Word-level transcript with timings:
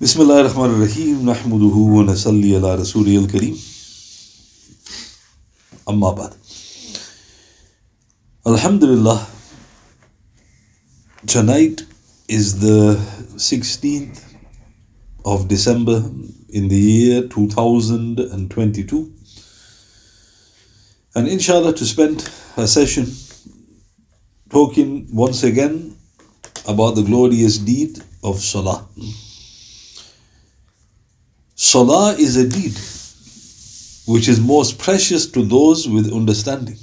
बिसमीम 0.00 1.24
नहमदल 1.28 2.66
रसूल 2.80 3.26
करीम 3.26 3.56
अम्माबाद 5.88 6.36
Alhamdulillah, 8.46 9.26
tonight 11.26 11.82
is 12.28 12.60
the 12.60 12.96
16th 13.36 14.22
of 15.24 15.48
December 15.48 15.96
in 16.48 16.68
the 16.68 16.76
year 16.76 17.28
2022. 17.28 19.12
And 21.14 21.28
inshallah, 21.28 21.74
to 21.74 21.84
spend 21.84 22.30
a 22.56 22.66
session 22.66 23.12
talking 24.48 25.08
once 25.12 25.42
again 25.42 25.96
about 26.66 26.94
the 26.94 27.02
glorious 27.02 27.58
deed 27.58 27.98
of 28.22 28.40
Salah. 28.40 28.86
Salah 31.60 32.14
is 32.14 32.36
a 32.36 32.46
deed 32.48 32.78
which 34.06 34.28
is 34.28 34.38
most 34.38 34.78
precious 34.78 35.26
to 35.26 35.44
those 35.44 35.88
with 35.88 36.12
understanding. 36.12 36.78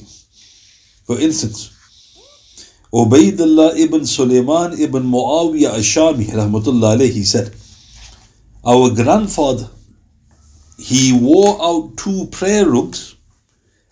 For 1.06 1.18
instance, 1.18 1.72
Ubaidullah 2.92 3.78
ibn 3.80 4.06
Sulaiman 4.06 4.74
ibn 4.74 5.04
Muawiyah 5.04 5.76
Ashami 5.80 6.26
rahmatullah 6.26 6.98
alayhi 6.98 7.26
said, 7.26 7.56
Our 8.66 8.90
grandfather, 8.94 9.70
he 10.78 11.18
wore 11.18 11.58
out 11.64 11.96
two 11.96 12.28
prayer 12.28 12.70
rugs 12.70 13.16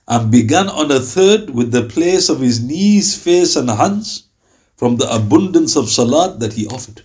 and 0.09 0.29
began 0.29 0.67
on 0.67 0.91
a 0.91 0.99
third 0.99 1.49
with 1.49 1.71
the 1.71 1.83
place 1.83 2.27
of 2.27 2.41
his 2.41 2.61
knees, 2.61 3.17
face 3.17 3.55
and 3.55 3.69
hands 3.69 4.27
from 4.75 4.97
the 4.97 5.09
abundance 5.09 5.77
of 5.77 5.89
salat 5.89 6.41
that 6.41 6.51
he 6.51 6.67
offered. 6.67 7.03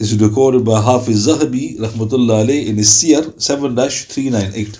This 0.00 0.12
is 0.12 0.22
recorded 0.22 0.64
by 0.64 0.80
Hafiz 0.80 1.26
Zahabi 1.26 1.78
rahmatullah 1.78 2.48
in 2.66 2.78
his 2.78 2.88
Siyar 2.88 3.34
7-398. 3.34 4.78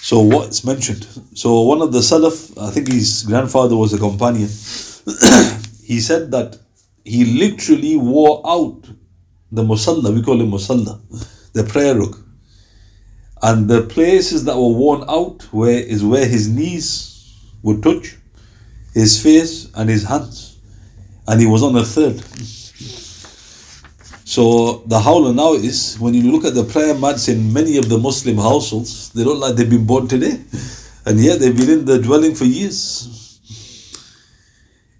So 0.00 0.20
what's 0.20 0.64
mentioned? 0.64 1.08
So 1.34 1.62
one 1.62 1.82
of 1.82 1.90
the 1.90 1.98
Salaf, 1.98 2.56
I 2.56 2.70
think 2.70 2.86
his 2.86 3.24
grandfather 3.24 3.76
was 3.76 3.92
a 3.92 3.98
companion, 3.98 4.46
he 5.82 5.98
said 5.98 6.30
that 6.30 6.56
he 7.04 7.24
literally 7.24 7.96
wore 7.96 8.42
out 8.46 8.84
the 9.50 9.64
musalla, 9.64 10.14
we 10.14 10.22
call 10.22 10.40
it 10.40 10.46
musalla, 10.46 11.00
the 11.52 11.64
prayer 11.64 11.98
rug. 11.98 12.16
And 13.42 13.68
the 13.68 13.82
places 13.82 14.44
that 14.44 14.54
were 14.54 14.72
worn 14.72 15.02
out 15.08 15.42
where 15.52 15.80
is 15.80 16.04
where 16.04 16.28
his 16.28 16.48
knees 16.48 17.34
would 17.64 17.82
touch, 17.82 18.18
his 18.94 19.20
face 19.20 19.68
and 19.74 19.90
his 19.90 20.04
hands. 20.04 20.60
And 21.26 21.40
he 21.40 21.48
was 21.48 21.64
on 21.64 21.74
a 21.74 21.84
third. 21.84 22.22
So 24.28 24.82
the 24.84 25.00
howler 25.00 25.32
now 25.32 25.54
is 25.54 25.96
when 25.98 26.12
you 26.12 26.30
look 26.30 26.44
at 26.44 26.52
the 26.54 26.62
prayer 26.62 26.94
mats 26.94 27.28
in 27.28 27.50
many 27.50 27.78
of 27.78 27.88
the 27.88 27.96
Muslim 27.96 28.36
households, 28.36 29.10
they 29.14 29.24
don't 29.24 29.40
like 29.40 29.56
they've 29.56 29.70
been 29.70 29.86
born 29.86 30.06
today. 30.06 30.38
And 31.06 31.18
yet 31.18 31.40
they've 31.40 31.56
been 31.56 31.70
in 31.70 31.84
the 31.86 31.98
dwelling 31.98 32.34
for 32.34 32.44
years. 32.44 33.40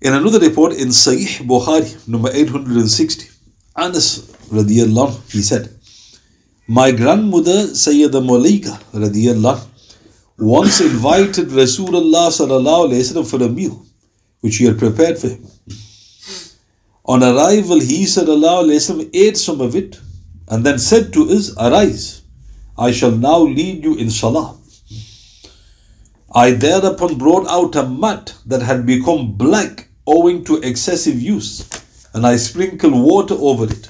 In 0.01 0.15
another 0.15 0.39
report 0.39 0.73
in 0.73 0.89
Sahih 0.89 1.47
Bukhari, 1.47 2.09
number 2.09 2.31
860, 2.33 3.29
Anas 3.77 4.33
radiallahu 4.49 5.31
he 5.31 5.43
said, 5.43 5.77
My 6.67 6.91
grandmother 6.91 7.67
Sayyida 7.85 8.25
Malaika 8.25 8.81
radiallahu 8.95 9.63
once 10.39 10.81
invited 10.81 11.49
Rasulullah 11.49 12.29
sallallahu 12.33 12.89
alayhi 12.89 13.05
wasallam 13.05 13.31
for 13.31 13.45
a 13.45 13.49
meal, 13.51 13.85
which 14.41 14.57
he 14.57 14.65
had 14.65 14.79
prepared 14.79 15.19
for 15.19 15.29
him. 15.29 15.45
On 17.08 17.22
arrival, 17.22 17.80
he 17.80 18.04
وسلم, 18.04 19.10
ate 19.14 19.38
some 19.38 19.60
of 19.60 19.76
it 19.76 20.00
and 20.48 20.66
then 20.66 20.80
said 20.80 21.12
to 21.14 21.30
us, 21.30 21.52
Arise, 21.58 22.22
I 22.78 22.92
shall 22.92 23.12
now 23.12 23.40
lead 23.40 23.84
you 23.84 23.96
in 23.96 24.10
salah. 24.10 24.58
I 26.34 26.52
thereupon 26.52 27.18
brought 27.18 27.48
out 27.48 27.76
a 27.76 27.88
mat 27.88 28.34
that 28.46 28.62
had 28.62 28.86
become 28.86 29.34
black 29.34 29.88
owing 30.08 30.44
to 30.46 30.58
excessive 30.62 31.20
use, 31.20 31.70
and 32.14 32.26
I 32.26 32.38
sprinkled 32.38 32.94
water 32.94 33.36
over 33.38 33.66
it. 33.66 33.90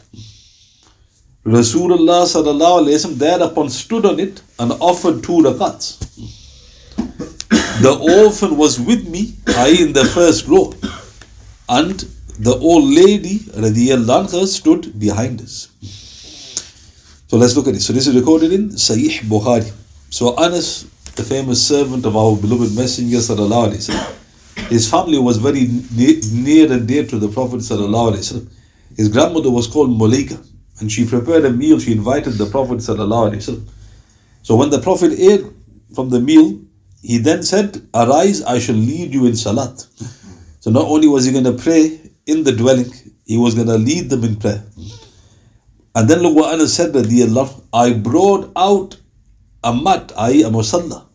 Rasulullah 1.46 2.24
وسلم, 2.24 3.18
thereupon 3.18 3.70
stood 3.70 4.06
on 4.06 4.20
it 4.20 4.42
and 4.60 4.72
offered 4.74 5.24
two 5.24 5.42
rakats. 5.44 6.00
The 7.82 8.24
orphan 8.24 8.58
was 8.58 8.80
with 8.80 9.08
me, 9.08 9.36
I 9.48 9.70
in 9.70 9.94
the 9.94 10.06
first 10.06 10.48
row, 10.48 10.74
and 11.68 12.06
the 12.39 12.55
old 12.57 12.85
lady 12.85 13.39
radiallahu 13.65 14.29
anha 14.29 14.47
stood 14.47 14.99
behind 14.99 15.41
us. 15.41 15.69
So 17.27 17.37
let's 17.37 17.57
look 17.57 17.67
at 17.69 17.75
it. 17.75 17.81
So 17.83 17.93
this 17.93 18.07
is 18.07 18.15
recorded 18.15 18.53
in 18.53 18.71
Sahih 18.71 19.21
Bukhari. 19.21 19.71
So 20.11 20.37
Anas, 20.39 20.85
the 21.17 21.25
famous 21.25 21.67
servant 21.67 22.07
of 22.07 22.17
our 22.17 22.37
beloved 22.37 22.75
Messenger 22.77 23.19
sallallahu 23.19 23.73
alaihi 23.73 23.91
wasallam, 23.91 24.69
his 24.69 24.89
family 24.89 25.19
was 25.19 25.37
very 25.39 25.69
near 25.93 26.73
and 26.73 26.87
dear 26.87 27.05
to 27.07 27.19
the 27.19 27.29
Prophet 27.29 27.59
sallallahu 27.59 28.15
alaihi. 28.15 28.49
His 28.97 29.09
grandmother 29.09 29.51
was 29.51 29.67
called 29.67 29.97
Malika, 29.99 30.39
and 30.81 30.91
she 30.91 31.05
prepared 31.07 31.45
a 31.45 31.51
meal. 31.51 31.79
She 31.79 31.93
invited 31.93 32.35
the 32.35 32.47
Prophet 32.47 32.79
sallallahu 32.79 33.33
alaihi 33.33 33.43
wasallam. 33.43 33.69
So 34.43 34.57
when 34.57 34.71
the 34.71 34.81
Prophet 34.81 35.13
ate 35.13 35.45
from 35.95 36.11
the 36.11 36.21
meal, 36.21 36.61
he 37.03 37.19
then 37.19 37.43
said, 37.43 37.83
"Arise, 37.93 38.43
I 38.43 38.59
shall 38.59 38.77
lead 38.77 39.13
you 39.13 39.27
in 39.27 39.37
salat." 39.37 39.87
So 40.61 40.71
not 40.71 40.87
only 40.87 41.09
was 41.09 41.25
he 41.25 41.33
going 41.33 41.45
to 41.45 41.53
pray 41.53 42.01
in 42.29 42.45
the 42.45 42.53
dwelling, 42.53 42.93
he 43.25 43.39
was 43.39 43.55
going 43.55 43.67
to 43.67 43.79
lead 43.79 44.11
them 44.11 44.23
in 44.23 44.37
prayer. 44.37 44.63
And 45.95 46.09
then 46.09 46.21
look 46.21 46.37
what 46.37 46.55
Anas 46.55 46.75
said, 46.75 46.95
Allah, 46.95 47.51
I 47.73 47.93
brought 47.93 48.53
out 48.55 48.97
a 49.65 49.75
mat, 49.75 50.13
i.e. 50.17 50.43
a 50.43 50.51
musalla. 50.51 51.07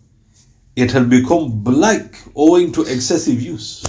It 0.76 0.92
had 0.92 1.10
become 1.10 1.64
black 1.64 2.18
owing 2.36 2.72
to 2.74 2.82
excessive 2.82 3.40
use. 3.42 3.84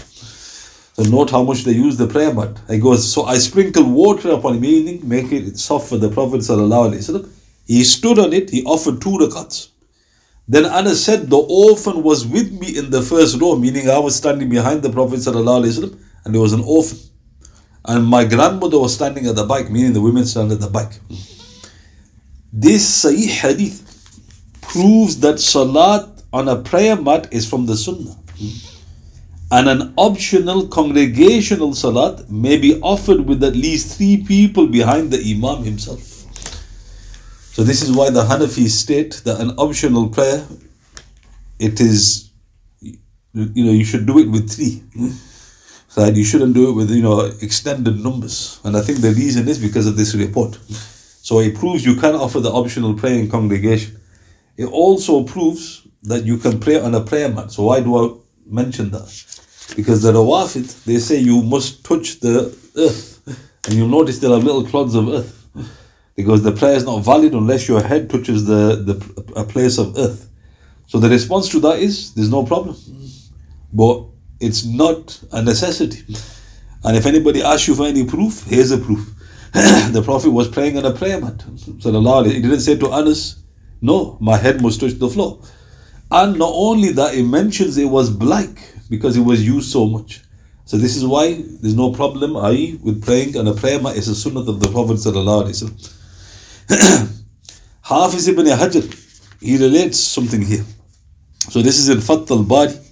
So 0.92 1.02
note 1.04 1.30
how 1.30 1.42
much 1.42 1.64
they 1.64 1.72
use 1.72 1.96
the 1.96 2.06
prayer 2.06 2.32
mat. 2.32 2.60
He 2.68 2.78
goes, 2.78 3.12
so 3.12 3.24
I 3.24 3.38
sprinkled 3.38 3.91
water 3.91 4.30
upon 4.30 4.54
him, 4.54 4.60
meaning 4.60 5.08
make 5.08 5.32
it 5.32 5.58
soft 5.58 5.88
for 5.88 5.96
the 5.96 6.10
Prophet 6.10 6.42
sallallahu 6.42 7.28
He 7.66 7.82
stood 7.82 8.18
on 8.18 8.32
it, 8.32 8.50
he 8.50 8.62
offered 8.64 9.00
two 9.00 9.18
rakats. 9.18 9.68
Then 10.46 10.66
Anas 10.66 11.02
said, 11.04 11.30
the 11.30 11.38
orphan 11.38 12.02
was 12.02 12.26
with 12.26 12.52
me 12.52 12.76
in 12.76 12.91
the 12.91 13.02
first 13.02 13.41
row, 13.41 13.56
meaning 13.56 13.88
I 13.88 13.98
was 13.98 14.14
standing 14.14 14.50
behind 14.50 14.82
the 14.82 14.91
Prophet 14.91 15.20
sallallahu 15.20 15.98
and 16.24 16.34
there 16.34 16.41
was 16.41 16.52
an 16.52 16.62
orphan. 16.64 16.98
And 17.87 18.06
my 18.06 18.25
grandmother 18.25 18.78
was 18.78 18.95
standing 18.95 19.27
at 19.27 19.37
the 19.37 19.45
back, 19.45 19.71
meaning 19.71 19.93
the 19.93 20.00
women 20.00 20.25
stand 20.25 20.53
at 20.53 20.61
the 20.61 20.71
back. 20.71 20.99
This 22.53 23.05
Sahih 23.05 23.28
Hadith 23.28 23.83
proves 24.62 25.21
that 25.21 25.39
Salat 25.39 26.22
on 26.33 26.49
a 26.49 26.56
prayer 26.56 26.97
mat 26.97 27.28
is 27.33 27.49
from 27.49 27.67
the 27.67 27.77
Sunnah. 27.77 28.17
And 29.50 29.69
an 29.69 29.95
optional 29.97 30.67
congregational 30.69 31.75
Salat 31.75 32.31
may 32.31 32.56
be 32.56 32.81
offered 32.81 33.27
with 33.27 33.45
at 33.45 33.55
least 33.55 33.97
three 33.97 34.25
people 34.25 34.66
behind 34.66 35.11
the 35.11 35.19
Imam 35.19 35.62
himself. 35.62 36.03
So 37.53 37.62
this 37.62 37.83
is 37.83 37.93
why 37.93 38.11
the 38.11 38.25
Hanafis 38.25 38.71
state 38.71 39.21
that 39.25 39.41
an 39.41 39.51
optional 39.59 40.09
prayer, 40.09 40.47
it 41.59 41.81
is, 41.81 42.31
you 42.81 42.99
know, 43.34 43.71
you 43.71 43.84
should 43.84 44.06
do 44.06 44.19
it 44.19 44.28
with 44.28 44.51
three 44.51 44.83
that 45.94 46.16
you 46.16 46.25
shouldn't 46.25 46.55
do 46.55 46.71
it 46.71 46.72
with 46.72 46.91
you 46.91 47.03
know 47.03 47.21
extended 47.41 48.03
numbers. 48.03 48.60
And 48.65 48.77
I 48.77 48.81
think 48.81 48.99
the 49.00 49.12
reason 49.12 49.49
is 49.49 49.59
because 49.59 49.87
of 49.87 49.97
this 49.97 50.15
report. 50.15 50.59
So 51.25 51.41
it 51.41 51.55
proves 51.55 51.84
you 51.87 51.97
can 51.97 52.15
offer 52.15 52.41
the 52.41 52.53
optional 52.53 52.94
prayer 52.94 53.19
in 53.19 53.31
congregation. 53.31 54.00
It 54.56 54.66
also 54.66 55.25
proves 55.25 55.87
that 56.03 56.25
you 56.25 56.37
can 56.37 56.60
pray 56.60 56.78
on 56.78 56.94
a 56.94 57.00
prayer 57.00 57.28
mat. 57.28 57.50
So 57.50 57.65
why 57.65 57.81
do 57.81 57.97
I 57.97 58.16
mention 58.47 58.91
that? 58.91 59.09
Because 59.77 60.03
the 60.03 60.12
Rawafid, 60.12 60.84
they 60.84 60.99
say 60.99 61.19
you 61.19 61.43
must 61.43 61.84
touch 61.84 62.21
the 62.21 62.54
earth. 62.77 63.10
And 63.66 63.77
you'll 63.77 63.88
notice 63.88 64.19
there 64.19 64.31
are 64.31 64.38
little 64.38 64.66
clods 64.66 64.94
of 64.94 65.09
earth. 65.09 65.49
Because 66.15 66.42
the 66.42 66.53
prayer 66.53 66.74
is 66.74 66.84
not 66.84 67.03
valid 67.03 67.33
unless 67.33 67.66
your 67.66 67.83
head 67.83 68.10
touches 68.10 68.45
the, 68.45 68.77
the 68.77 69.33
a 69.34 69.45
place 69.45 69.78
of 69.78 69.97
earth. 69.98 70.28
So 70.86 70.98
the 70.98 71.09
response 71.09 71.48
to 71.48 71.60
that 71.60 71.78
is 71.78 72.13
there's 72.15 72.30
no 72.30 72.45
problem. 72.45 72.77
But 73.72 74.04
it's 74.44 74.64
not 74.64 75.20
a 75.32 75.42
necessity. 75.42 76.04
And 76.84 76.96
if 76.96 77.06
anybody 77.06 77.42
asks 77.42 77.66
you 77.66 77.74
for 77.74 77.86
any 77.86 78.04
proof, 78.04 78.44
here's 78.44 78.70
a 78.70 78.78
proof. 78.78 79.10
the 79.52 80.02
Prophet 80.04 80.30
was 80.30 80.48
praying 80.48 80.76
on 80.76 80.84
a 80.84 80.92
prayer 80.92 81.20
mat. 81.20 81.42
He 81.66 82.41
didn't 82.41 82.60
say 82.60 82.76
to 82.76 82.92
Anas, 82.92 83.36
No, 83.80 84.18
my 84.20 84.36
head 84.36 84.60
must 84.60 84.80
touch 84.80 84.92
the 84.92 85.08
floor. 85.08 85.41
And 86.10 86.38
not 86.38 86.52
only 86.52 86.91
that, 86.92 87.14
it 87.14 87.24
mentions 87.24 87.78
it 87.78 87.86
was 87.86 88.10
black 88.10 88.50
because 88.91 89.16
it 89.16 89.22
was 89.22 89.46
used 89.46 89.72
so 89.72 89.86
much. 89.86 90.20
So 90.66 90.76
this 90.76 90.96
is 90.96 91.04
why 91.04 91.42
there's 91.60 91.74
no 91.74 91.92
problem, 91.92 92.36
i.e., 92.36 92.78
with 92.82 93.04
praying 93.04 93.36
on 93.36 93.46
a 93.48 93.54
prayer 93.54 93.80
mat. 93.80 93.96
It's 93.96 94.08
a 94.08 94.14
sunnah 94.14 94.41
of 94.41 94.60
the 94.60 94.68
Prophet. 94.68 94.98
Hafiz 97.82 98.28
ibn 98.28 98.46
Hajar, 98.46 99.41
he 99.41 99.58
relates 99.58 100.00
something 100.00 100.41
here. 100.41 100.64
So 101.50 101.60
this 101.60 101.78
is 101.78 101.91
in 101.91 102.00
Fath 102.00 102.30
al-Bari. 102.30 102.84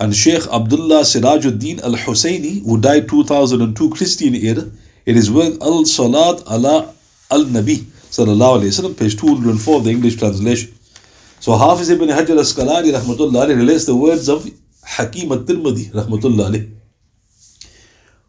And 0.00 0.16
Sheikh 0.16 0.46
Abdullah 0.50 1.02
Sirajuddin 1.02 1.82
al 1.82 1.92
Husseini, 1.92 2.64
who 2.64 2.80
died 2.80 3.08
2002 3.08 3.90
Christian 3.90 4.34
era, 4.34 4.64
It 5.04 5.16
is 5.16 5.30
work 5.30 5.60
Al 5.60 5.84
Salat 5.84 6.42
ala 6.50 6.94
Al 7.30 7.44
Nabi 7.44 7.84
wasallam, 8.10 8.98
page 8.98 9.16
204 9.18 9.76
of 9.76 9.84
the 9.84 9.90
English 9.90 10.16
translation. 10.16 10.72
So 11.38 11.56
Hafiz 11.56 11.90
ibn 11.90 12.08
Hajar 12.08 12.30
al-Asqalani 12.30 12.92
rahmatullah 12.92 13.48
relates 13.48 13.86
the 13.86 13.96
words 13.96 14.28
of 14.28 14.48
Hakim 14.84 15.32
al-Tirmidhi 15.32 15.90
rahmatullahi. 15.90 16.76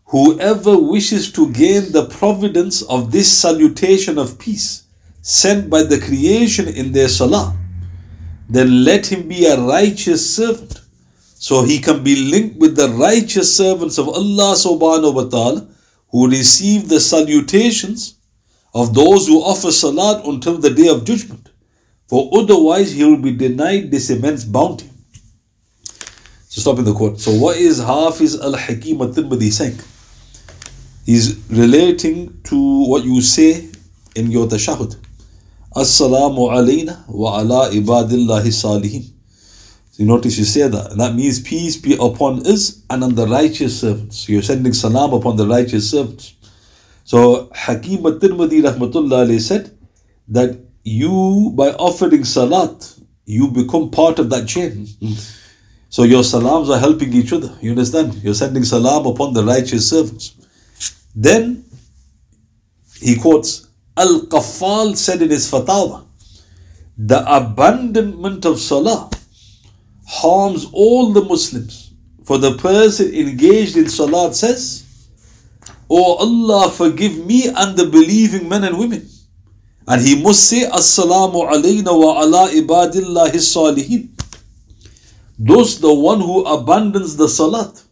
Whoever 0.05 0.77
wishes 0.77 1.31
to 1.33 1.51
gain 1.51 1.91
the 1.93 2.05
providence 2.05 2.81
of 2.83 3.11
this 3.11 3.31
salutation 3.31 4.17
of 4.17 4.37
peace 4.37 4.83
sent 5.21 5.69
by 5.69 5.83
the 5.83 5.99
creation 5.99 6.67
in 6.67 6.91
their 6.91 7.07
salah, 7.07 7.57
then 8.49 8.83
let 8.83 9.05
him 9.05 9.29
be 9.29 9.45
a 9.45 9.57
righteous 9.57 10.35
servant. 10.35 10.80
So 11.41 11.63
he 11.63 11.79
can 11.79 12.03
be 12.03 12.15
linked 12.15 12.59
with 12.59 12.75
the 12.75 12.89
righteous 12.89 13.57
servants 13.57 13.97
of 13.97 14.07
Allah 14.07 14.53
subhanahu 14.53 15.15
wa 15.15 15.23
ta'ala 15.25 15.67
who 16.11 16.29
receive 16.29 16.87
the 16.87 16.99
salutations 16.99 18.19
of 18.75 18.93
those 18.93 19.25
who 19.25 19.41
offer 19.41 19.71
salat 19.71 20.23
until 20.23 20.59
the 20.59 20.69
day 20.69 20.87
of 20.87 21.03
judgment. 21.03 21.49
For 22.07 22.29
otherwise 22.31 22.91
he 22.91 23.03
will 23.03 23.17
be 23.17 23.35
denied 23.35 23.89
this 23.89 24.11
immense 24.11 24.43
bounty. 24.43 24.87
So 26.49 26.61
stopping 26.61 26.83
the 26.83 26.93
quote. 26.93 27.19
So 27.19 27.31
what 27.33 27.57
is 27.57 27.79
Hafiz 27.79 28.39
al-Hakim 28.39 29.01
al-Tirmidhi 29.01 29.51
saying? 29.51 29.79
He's 31.07 31.37
relating 31.49 32.39
to 32.51 32.85
what 32.87 33.03
you 33.03 33.19
say 33.19 33.67
in 34.15 34.29
your 34.29 34.45
tashahud. 34.45 34.95
Assalamu 35.75 36.51
alayna 36.53 37.03
wa 37.09 37.39
ala 37.39 37.71
ibadillahi 37.71 38.53
salihin. 38.53 39.09
You 40.01 40.07
notice 40.07 40.39
you 40.39 40.45
say 40.45 40.67
that. 40.67 40.97
That 40.97 41.13
means 41.13 41.39
peace 41.39 41.77
be 41.77 41.93
upon 41.93 42.39
us 42.47 42.81
and 42.89 43.03
on 43.03 43.13
the 43.13 43.27
righteous 43.27 43.81
servants. 43.81 44.27
You're 44.27 44.41
sending 44.41 44.73
salam 44.73 45.13
upon 45.13 45.37
the 45.37 45.45
righteous 45.45 45.91
servants. 45.91 46.33
So 47.03 47.51
Hakim 47.53 48.03
al-Tirmidhi 48.07 48.63
rahmatullah 48.63 49.39
said 49.39 49.77
that 50.29 50.59
you, 50.83 51.51
by 51.53 51.69
offering 51.73 52.23
salat, 52.23 52.95
you 53.27 53.49
become 53.49 53.91
part 53.91 54.17
of 54.17 54.31
that 54.31 54.47
chain. 54.47 54.87
So 55.89 56.03
your 56.03 56.23
salams 56.23 56.69
are 56.69 56.79
helping 56.79 57.11
each 57.11 57.33
other. 57.33 57.53
You 57.59 57.71
understand? 57.71 58.13
You're 58.23 58.33
sending 58.33 58.63
salam 58.63 59.05
upon 59.05 59.33
the 59.33 59.43
righteous 59.43 59.89
servants. 59.89 60.33
Then 61.13 61.65
he 63.01 63.17
quotes 63.17 63.67
Al 63.97 64.21
Qaffal 64.21 64.95
said 64.95 65.21
in 65.21 65.29
his 65.29 65.51
fatwa, 65.51 66.05
the 66.97 67.19
abandonment 67.27 68.45
of 68.45 68.57
salah 68.57 69.11
harms 70.21 70.67
all 70.71 71.11
the 71.13 71.23
Muslims. 71.23 71.91
For 72.23 72.37
the 72.37 72.53
person 72.57 73.13
engaged 73.13 73.75
in 73.75 73.89
salah 73.89 74.33
says, 74.33 74.85
Oh 75.89 76.15
Allah, 76.15 76.71
forgive 76.71 77.25
me 77.25 77.49
and 77.49 77.75
the 77.75 77.85
believing 77.87 78.47
men 78.47 78.63
and 78.63 78.77
women. 78.77 79.07
And 79.87 80.01
he 80.01 80.21
must 80.21 80.47
say, 80.47 80.63
Assalamu 80.69 81.51
alayna 81.51 81.91
wa 81.97 82.21
ala 82.23 82.49
ibadillahi 82.49 83.41
salihin. 83.47 84.09
Thus, 85.37 85.77
the 85.79 85.93
one 85.93 86.21
who 86.21 86.45
abandons 86.45 87.17
the 87.17 87.27
salat 87.27 87.83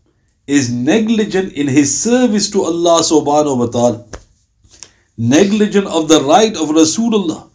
is 0.45 0.71
negligent 0.71 1.53
in 1.53 1.67
his 1.67 1.89
service 2.01 2.49
to 2.51 2.63
Allah 2.63 3.01
subhanahu 3.01 3.57
wa 3.57 3.65
ta'ala, 3.67 4.05
negligent 5.17 5.87
of 5.87 6.07
the 6.07 6.21
right 6.21 6.55
of 6.55 6.69
Rasulullah 6.69 7.49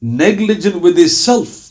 negligent 0.00 0.80
with 0.80 0.96
his 0.96 1.16
self, 1.24 1.61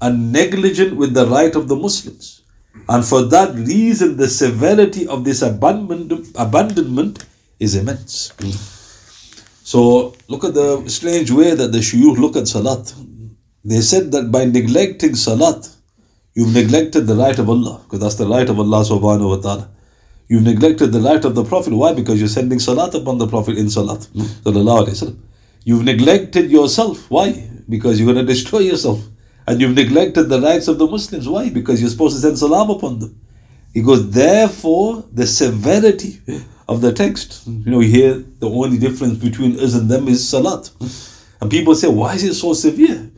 and 0.00 0.32
negligent 0.32 0.96
with 0.96 1.12
the 1.14 1.26
right 1.26 1.54
of 1.54 1.68
the 1.68 1.76
Muslims. 1.76 2.42
And 2.88 3.04
for 3.04 3.22
that 3.22 3.54
reason, 3.54 4.16
the 4.16 4.28
severity 4.28 5.06
of 5.06 5.24
this 5.24 5.42
abandonment, 5.42 7.24
is 7.58 7.74
immense. 7.74 8.32
So 9.64 10.14
look 10.28 10.44
at 10.44 10.54
the 10.54 10.88
strange 10.88 11.30
way 11.30 11.54
that 11.54 11.72
the 11.72 11.78
shuyukh 11.78 12.16
look 12.16 12.36
at 12.36 12.46
salat. 12.48 12.94
They 13.64 13.80
said 13.80 14.12
that 14.12 14.30
by 14.30 14.44
neglecting 14.44 15.16
salat, 15.16 15.68
you've 16.34 16.54
neglected 16.54 17.06
the 17.06 17.16
right 17.16 17.36
of 17.38 17.48
Allah, 17.50 17.80
because 17.82 17.98
that's 18.00 18.14
the 18.14 18.28
right 18.28 18.48
of 18.48 18.58
Allah 18.58 18.84
subhanahu 18.84 19.28
wa 19.28 19.36
ta'ala. 19.42 19.68
You've 20.28 20.44
neglected 20.44 20.92
the 20.92 21.00
right 21.00 21.24
of 21.24 21.34
the 21.34 21.42
Prophet. 21.44 21.72
Why? 21.72 21.92
Because 21.92 22.20
you're 22.20 22.28
sending 22.28 22.60
salat 22.60 22.94
upon 22.94 23.18
the 23.18 23.26
Prophet 23.26 23.58
in 23.58 23.68
salat. 23.68 24.06
You've 25.64 25.84
neglected 25.84 26.50
yourself. 26.50 27.10
Why? 27.10 27.32
Because 27.68 27.98
you're 27.98 28.12
going 28.12 28.24
to 28.24 28.32
destroy 28.32 28.60
yourself. 28.60 29.00
And 29.48 29.62
you've 29.62 29.74
neglected 29.74 30.24
the 30.24 30.42
rights 30.42 30.68
of 30.68 30.78
the 30.78 30.86
Muslims. 30.86 31.26
Why? 31.26 31.48
Because 31.48 31.80
you're 31.80 31.88
supposed 31.88 32.16
to 32.16 32.20
send 32.20 32.38
salam 32.38 32.68
upon 32.68 32.98
them. 32.98 33.18
He 33.72 33.80
goes, 33.80 34.10
therefore, 34.10 35.04
the 35.10 35.26
severity 35.26 36.20
of 36.68 36.82
the 36.82 36.92
text. 36.92 37.46
You 37.46 37.70
know, 37.70 37.80
here 37.80 38.22
the 38.40 38.50
only 38.50 38.76
difference 38.76 39.16
between 39.16 39.58
us 39.58 39.74
and 39.74 39.88
them 39.88 40.06
is 40.06 40.28
salat. 40.28 40.70
And 41.40 41.50
people 41.50 41.74
say, 41.74 41.88
why 41.88 42.14
is 42.14 42.24
it 42.24 42.34
so 42.34 42.52
severe? 42.52 43.10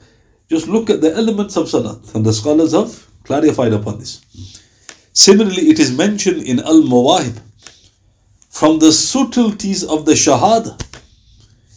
Just 0.49 0.69
look 0.69 0.89
at 0.89 1.01
the 1.01 1.13
elements 1.13 1.57
of 1.57 1.69
salat. 1.69 2.15
And 2.15 2.25
the 2.25 2.33
scholars 2.33 2.75
have 2.75 3.09
clarified 3.25 3.73
upon 3.73 3.99
this. 3.99 4.21
Similarly, 5.13 5.69
it 5.69 5.81
is 5.81 5.91
mentioned 5.97 6.45
in 6.45 6.61
Al 6.61 6.83
Mawahib 6.83 7.41
from 8.51 8.79
the 8.79 8.93
subtleties 8.93 9.83
of 9.83 10.05
the 10.05 10.13
Shahada 10.13 10.79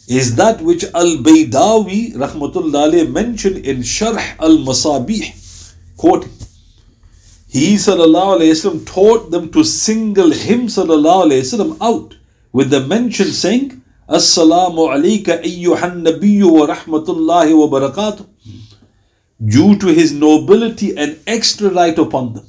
is 0.08 0.36
that 0.36 0.60
which 0.60 0.84
Al-Baydawi 0.84 2.14
rahmatullah 2.14 3.10
mentioned 3.10 3.58
in 3.58 3.78
Sharh 3.78 4.38
Al-Masabih. 4.38 5.40
Quote, 5.96 6.28
he 7.48 7.76
sallallahu 7.76 8.38
alayhi 8.38 8.50
wasallam 8.50 8.84
taught 8.84 9.30
them 9.30 9.50
to 9.52 9.64
single 9.64 10.30
him 10.30 10.66
sallallahu 10.66 11.30
wasallam 11.30 11.76
out 11.80 12.16
with 12.52 12.70
the 12.70 12.80
mention 12.80 13.28
saying, 13.28 13.82
Assalamu 14.08 14.92
alayka 14.92 15.42
ayyuhan 15.42 16.02
nabiyyu 16.04 16.50
wa 16.50 16.66
rahmatullahi 16.66 17.56
wa 17.56 17.78
barakatuh. 17.78 18.26
Due 19.42 19.78
to 19.78 19.86
his 19.86 20.12
nobility 20.12 20.96
and 20.96 21.18
extra 21.26 21.70
light 21.70 21.98
upon 21.98 22.34
them. 22.34 22.46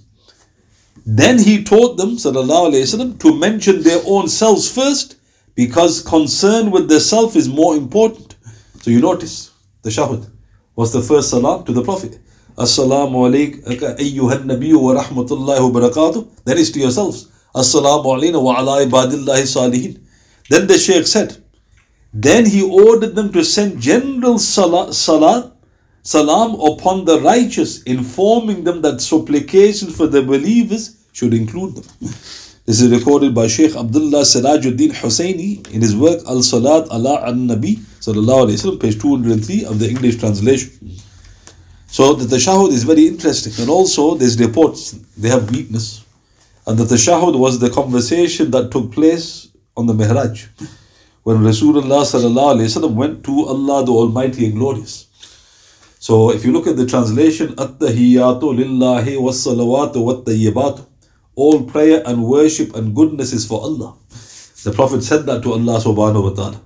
Then 1.05 1.39
he 1.39 1.63
taught 1.63 1.97
them, 1.97 2.17
sallallahu 2.17 2.73
wasallam, 2.73 3.19
to 3.19 3.37
mention 3.37 3.83
their 3.83 4.01
own 4.05 4.27
selves 4.27 4.69
first 4.69 5.14
because 5.55 6.01
concern 6.01 6.71
with 6.71 6.89
the 6.89 6.99
self 6.99 7.35
is 7.35 7.47
more 7.47 7.75
important. 7.75 8.35
So 8.81 8.91
you 8.91 9.01
notice 9.01 9.51
the 9.81 9.89
shahud 9.89 10.29
was 10.75 10.91
the 10.93 11.01
first 11.01 11.29
salam 11.29 11.63
to 11.65 11.73
the 11.73 11.83
Prophet. 11.83 12.19
Assalamu 12.57 13.27
alayka 13.27 13.97
ayyuhan 13.97 14.45
nabiyyu 14.45 14.81
wa 14.81 15.01
rahmatullahi 15.01 15.73
wa 15.73 15.79
barakatuh. 15.79 16.27
Then 16.45 16.57
it's 16.57 16.71
to 16.71 16.79
yourselves. 16.79 17.31
Assalamu 17.53 18.05
alayna 18.05 18.41
wa 18.41 18.59
ala 18.59 18.85
ibadillahi 18.85 19.43
salihin. 19.43 20.01
Then 20.49 20.67
the 20.67 20.77
Shaykh 20.77 21.07
said, 21.07 21.37
then 22.13 22.45
he 22.45 22.61
ordered 22.61 23.15
them 23.15 23.31
to 23.33 23.43
send 23.43 23.81
general 23.81 24.39
salat, 24.39 24.93
salam 24.93 26.55
upon 26.61 27.03
the 27.03 27.19
righteous, 27.19 27.83
informing 27.83 28.63
them 28.63 28.81
that 28.83 29.01
supplications 29.01 29.95
for 29.97 30.07
the 30.07 30.21
believers 30.21 30.95
should 31.11 31.33
include 31.33 31.75
them. 31.75 32.09
This 32.65 32.81
is 32.81 32.89
recorded 32.89 33.35
by 33.35 33.45
Sheikh 33.45 33.75
Abdullah 33.75 34.21
Sirajuddin 34.21 34.89
Husseini 34.93 35.71
in 35.71 35.81
his 35.81 35.95
work 35.95 36.21
Al 36.27 36.41
Salat 36.41 36.87
ala 36.91 37.21
an 37.27 37.47
Nabi, 37.47 37.75
Sallallahu 37.77 38.47
Alaihi 38.47 38.57
Wasallam, 38.57 38.81
page 38.81 38.99
203 38.99 39.65
of 39.65 39.77
the 39.77 39.87
English 39.87 40.17
translation. 40.17 40.71
So 41.85 42.13
the 42.13 42.25
tashahud 42.25 42.71
is 42.71 42.83
very 42.83 43.05
interesting. 43.05 43.53
And 43.59 43.69
also 43.69 44.15
there's 44.15 44.39
reports, 44.39 44.93
they 45.15 45.29
have 45.29 45.51
weakness. 45.51 46.03
And 46.65 46.75
the 46.79 46.85
tashahud 46.85 47.37
was 47.37 47.59
the 47.59 47.69
conversation 47.69 48.49
that 48.49 48.71
took 48.71 48.91
place 48.91 49.47
on 49.77 49.85
the 49.85 49.93
Mihraj. 49.93 50.47
When 51.21 51.37
Rasulullah 51.41 52.95
went 52.95 53.23
to 53.25 53.45
Allah 53.45 53.85
the 53.85 53.91
Almighty 53.91 54.45
and 54.45 54.55
Glorious. 54.55 55.05
So 55.99 56.31
if 56.31 56.43
you 56.43 56.51
look 56.51 56.65
at 56.65 56.77
the 56.77 56.87
translation, 56.87 57.49
At-tahiyyatu 57.59 58.41
lillahi 58.41 59.21
was-salawatu 59.21 60.03
wat-tayyibatu. 60.03 60.87
All 61.35 61.63
prayer 61.63 62.01
and 62.05 62.23
worship 62.23 62.75
and 62.75 62.95
goodness 62.95 63.33
is 63.33 63.45
for 63.45 63.61
Allah. 63.61 63.95
The 64.63 64.71
Prophet 64.71 65.03
said 65.03 65.25
that 65.27 65.43
to 65.43 65.53
Allah 65.53 65.79
subhanahu 65.79 66.23
wa 66.23 66.33
ta'ala. 66.33 66.61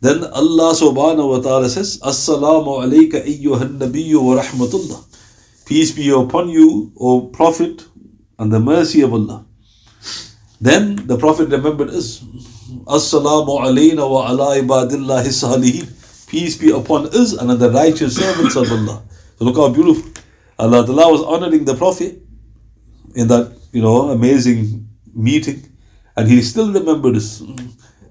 Then 0.00 0.24
Allah 0.24 0.72
subhanahu 0.74 1.28
wa 1.28 1.40
ta'ala 1.40 1.68
says, 1.68 2.00
Assalamu 2.00 2.80
alayka 2.82 3.22
ayyuhan 3.22 3.78
nabiyyu 3.78 4.22
wa 4.22 4.40
rahmatullah. 4.40 5.04
Peace 5.66 5.92
be 5.92 6.10
upon 6.10 6.48
you, 6.48 6.92
O 6.98 7.28
Prophet, 7.28 7.84
and 8.38 8.52
the 8.52 8.58
mercy 8.58 9.02
of 9.02 9.12
Allah. 9.12 9.44
Then 10.60 11.06
the 11.06 11.18
Prophet 11.18 11.50
remembered 11.50 11.90
us. 11.90 12.22
Assalamu 12.86 13.60
alayna 13.60 14.08
wa 14.08 14.30
ala 14.30 14.58
ibadillahi 14.58 15.30
salihin. 15.30 15.86
Peace 16.26 16.56
be 16.56 16.70
upon 16.70 17.06
us 17.08 17.34
and 17.34 17.50
the 17.50 17.70
righteous 17.70 18.16
servants 18.16 18.56
of 18.56 18.70
Allah. 18.72 19.02
So 19.38 19.44
look 19.44 19.56
how 19.56 19.68
beautiful. 19.68 20.10
Allah 20.58 20.82
was 20.86 21.22
honoring 21.22 21.64
the 21.64 21.74
Prophet 21.74 22.22
in 23.14 23.28
that, 23.28 23.52
you 23.72 23.82
know, 23.82 24.10
amazing 24.10 24.88
meeting. 25.14 25.68
And 26.16 26.28
he 26.28 26.42
still 26.42 26.72
remembered 26.72 27.16
us. 27.16 27.42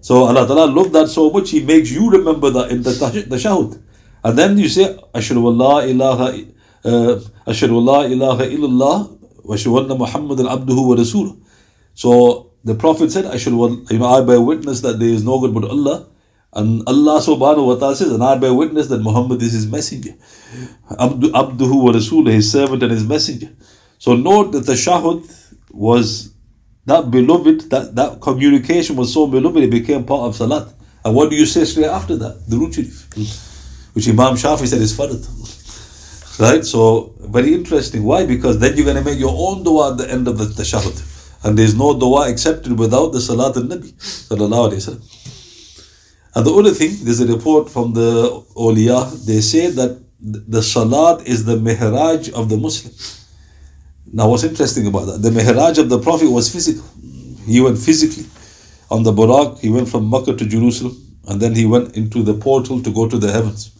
So 0.02 0.24
Allah 0.24 0.48
Ta'ala 0.48 0.66
loved 0.66 0.94
that 0.94 1.08
so 1.08 1.30
much, 1.30 1.52
He 1.52 1.64
makes 1.64 1.92
you 1.92 2.10
remember 2.10 2.50
that 2.50 2.72
in 2.72 2.82
the 2.82 2.90
tashahud. 2.90 3.82
And 4.24 4.38
then 4.38 4.58
you 4.58 4.68
say, 4.68 4.98
Ashhadu 5.14 5.46
Allah 5.46 5.86
ilaha, 5.88 6.46
uh, 6.84 7.20
Ashhadu 7.46 7.76
Allah 7.76 8.10
ilaha 8.10 8.44
illallah, 8.46 9.18
wa 9.44 9.56
ashhadu 9.56 9.84
anna 9.84 9.96
Muhammadan 9.96 10.48
abduhu 10.48 10.88
wa 10.90 10.96
rasul. 10.96 11.38
So 11.94 12.52
the 12.64 12.76
Prophet 12.76 13.12
said, 13.12 13.32
should, 13.40 13.54
you 13.54 14.00
know, 14.00 14.06
I 14.08 14.26
bear 14.26 14.42
witness 14.42 14.82
that 14.82 15.00
there 15.00 15.10
is 15.10 15.24
no 15.24 15.40
God 15.40 15.54
but 15.54 15.70
Allah. 15.70 16.08
And 16.54 16.84
Allah 16.88 17.22
subhanahu 17.22 17.66
wa 17.68 17.76
ta'ala 17.76 17.96
says, 17.96 18.12
and 18.12 18.24
I 18.24 18.38
bear 18.38 18.54
witness 18.54 18.88
that 18.88 19.02
Muhammad 19.02 19.42
is 19.42 19.54
his 19.54 19.68
messenger. 19.68 20.16
Abdu, 21.00 21.32
abduhu 21.32 21.84
wa 21.84 21.92
Rasulullah, 21.92 22.34
his 22.34 22.52
servant 22.52 22.84
and 22.84 22.92
his 22.92 23.06
messenger. 23.06 23.50
So 24.00 24.16
note 24.16 24.52
that 24.54 24.66
the 24.66 24.74
shahud 24.74 25.30
was 25.74 26.34
that 26.86 27.12
beloved, 27.12 27.70
that, 27.70 27.96
that 27.96 28.22
communication 28.22 28.96
was 28.96 29.14
so 29.14 29.28
beloved, 29.28 29.64
it 29.64 29.70
became 29.70 30.04
part 30.04 30.24
of 30.24 30.36
salat. 30.36 30.68
And 31.04 31.16
what 31.16 31.30
do 31.30 31.36
you 31.36 31.46
say 31.46 31.66
straight 31.66 31.86
after 31.86 32.16
that? 32.18 32.48
The 32.48 32.58
Sharif, 32.72 33.94
which 33.94 34.08
Imam 34.08 34.36
Shafi 34.36 34.68
said 34.68 34.82
is 34.82 34.98
farad. 34.98 35.28
Right? 36.40 36.66
So, 36.66 37.14
very 37.20 37.54
interesting. 37.54 38.04
Why? 38.04 38.26
Because 38.26 38.60
then 38.60 38.76
you're 38.76 38.86
going 38.86 38.98
to 38.98 39.04
make 39.04 39.20
your 39.20 39.34
own 39.36 39.64
dua 39.64 39.92
at 39.92 39.98
the 39.98 40.12
end 40.12 40.28
of 40.28 40.38
the 40.38 40.46
tashahud. 40.46 41.44
And 41.44 41.58
there's 41.58 41.76
no 41.76 41.98
dua 42.00 42.30
accepted 42.30 42.78
without 42.78 43.12
the 43.14 43.22
salat 43.22 43.58
al 43.58 43.64
Nabi. 43.64 43.94
And 46.34 46.46
the 46.46 46.54
other 46.54 46.72
thing, 46.72 46.96
there's 47.04 47.20
a 47.20 47.28
report 47.28 47.70
from 47.70 47.94
the 47.94 48.44
awliya, 48.56 49.26
they 49.26 49.42
say 49.42 49.68
that 49.72 50.02
the 50.20 50.62
salat 50.62 51.28
is 51.28 51.46
the 51.46 51.58
mihraj 51.58 52.32
of 52.32 52.50
the 52.50 52.58
Muslim. 52.58 52.94
Now, 54.14 54.30
what's 54.30 54.44
interesting 54.44 54.88
about 54.88 55.06
that? 55.06 55.22
The 55.22 55.30
mihraj 55.30 55.78
of 55.78 55.90
the 55.90 56.00
Prophet 56.00 56.30
was 56.30 56.52
physical. 56.52 56.84
He 57.46 57.62
went 57.62 57.78
physically 57.78 58.26
on 58.90 59.04
the 59.04 59.14
Buraq, 59.14 59.60
he 59.60 59.70
went 59.70 59.88
from 59.88 60.10
Makkah 60.10 60.36
to 60.36 60.46
Jerusalem, 60.46 60.98
and 61.30 61.42
then 61.42 61.56
he 61.56 61.66
went 61.66 61.96
into 61.96 62.24
the 62.24 62.34
portal 62.34 62.82
to 62.84 62.92
go 62.92 63.08
to 63.08 63.18
the 63.18 63.32
heavens. 63.32 63.72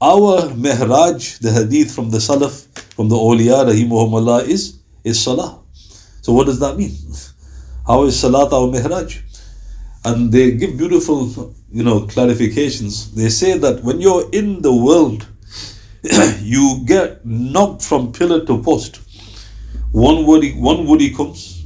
Our 0.00 0.42
mihraj, 0.50 1.38
the 1.38 1.52
hadith 1.52 1.94
from 1.94 2.10
the 2.10 2.18
Salaf, 2.18 2.66
from 2.96 3.08
the 3.08 3.14
awliya, 3.14 3.64
rahimahumullah, 3.70 4.48
is, 4.48 4.80
is 5.04 5.22
salah. 5.22 5.60
So 6.20 6.32
what 6.32 6.46
does 6.46 6.58
that 6.58 6.76
mean? 6.76 6.90
How 7.86 8.02
is 8.04 8.18
salat 8.18 8.52
our 8.52 8.66
mihraj? 8.66 9.20
And 10.04 10.32
they 10.32 10.50
give 10.50 10.76
beautiful, 10.76 11.54
you 11.70 11.84
know, 11.84 12.00
clarifications. 12.00 13.14
They 13.14 13.28
say 13.28 13.56
that 13.58 13.84
when 13.84 14.00
you're 14.00 14.28
in 14.32 14.62
the 14.62 14.74
world, 14.74 15.28
you 16.40 16.82
get 16.86 17.24
knocked 17.24 17.82
from 17.82 18.12
pillar 18.12 18.44
to 18.46 18.60
post. 18.62 19.00
One 19.94 20.26
woody, 20.26 20.50
one 20.54 20.88
woody 20.88 21.14
comes, 21.14 21.64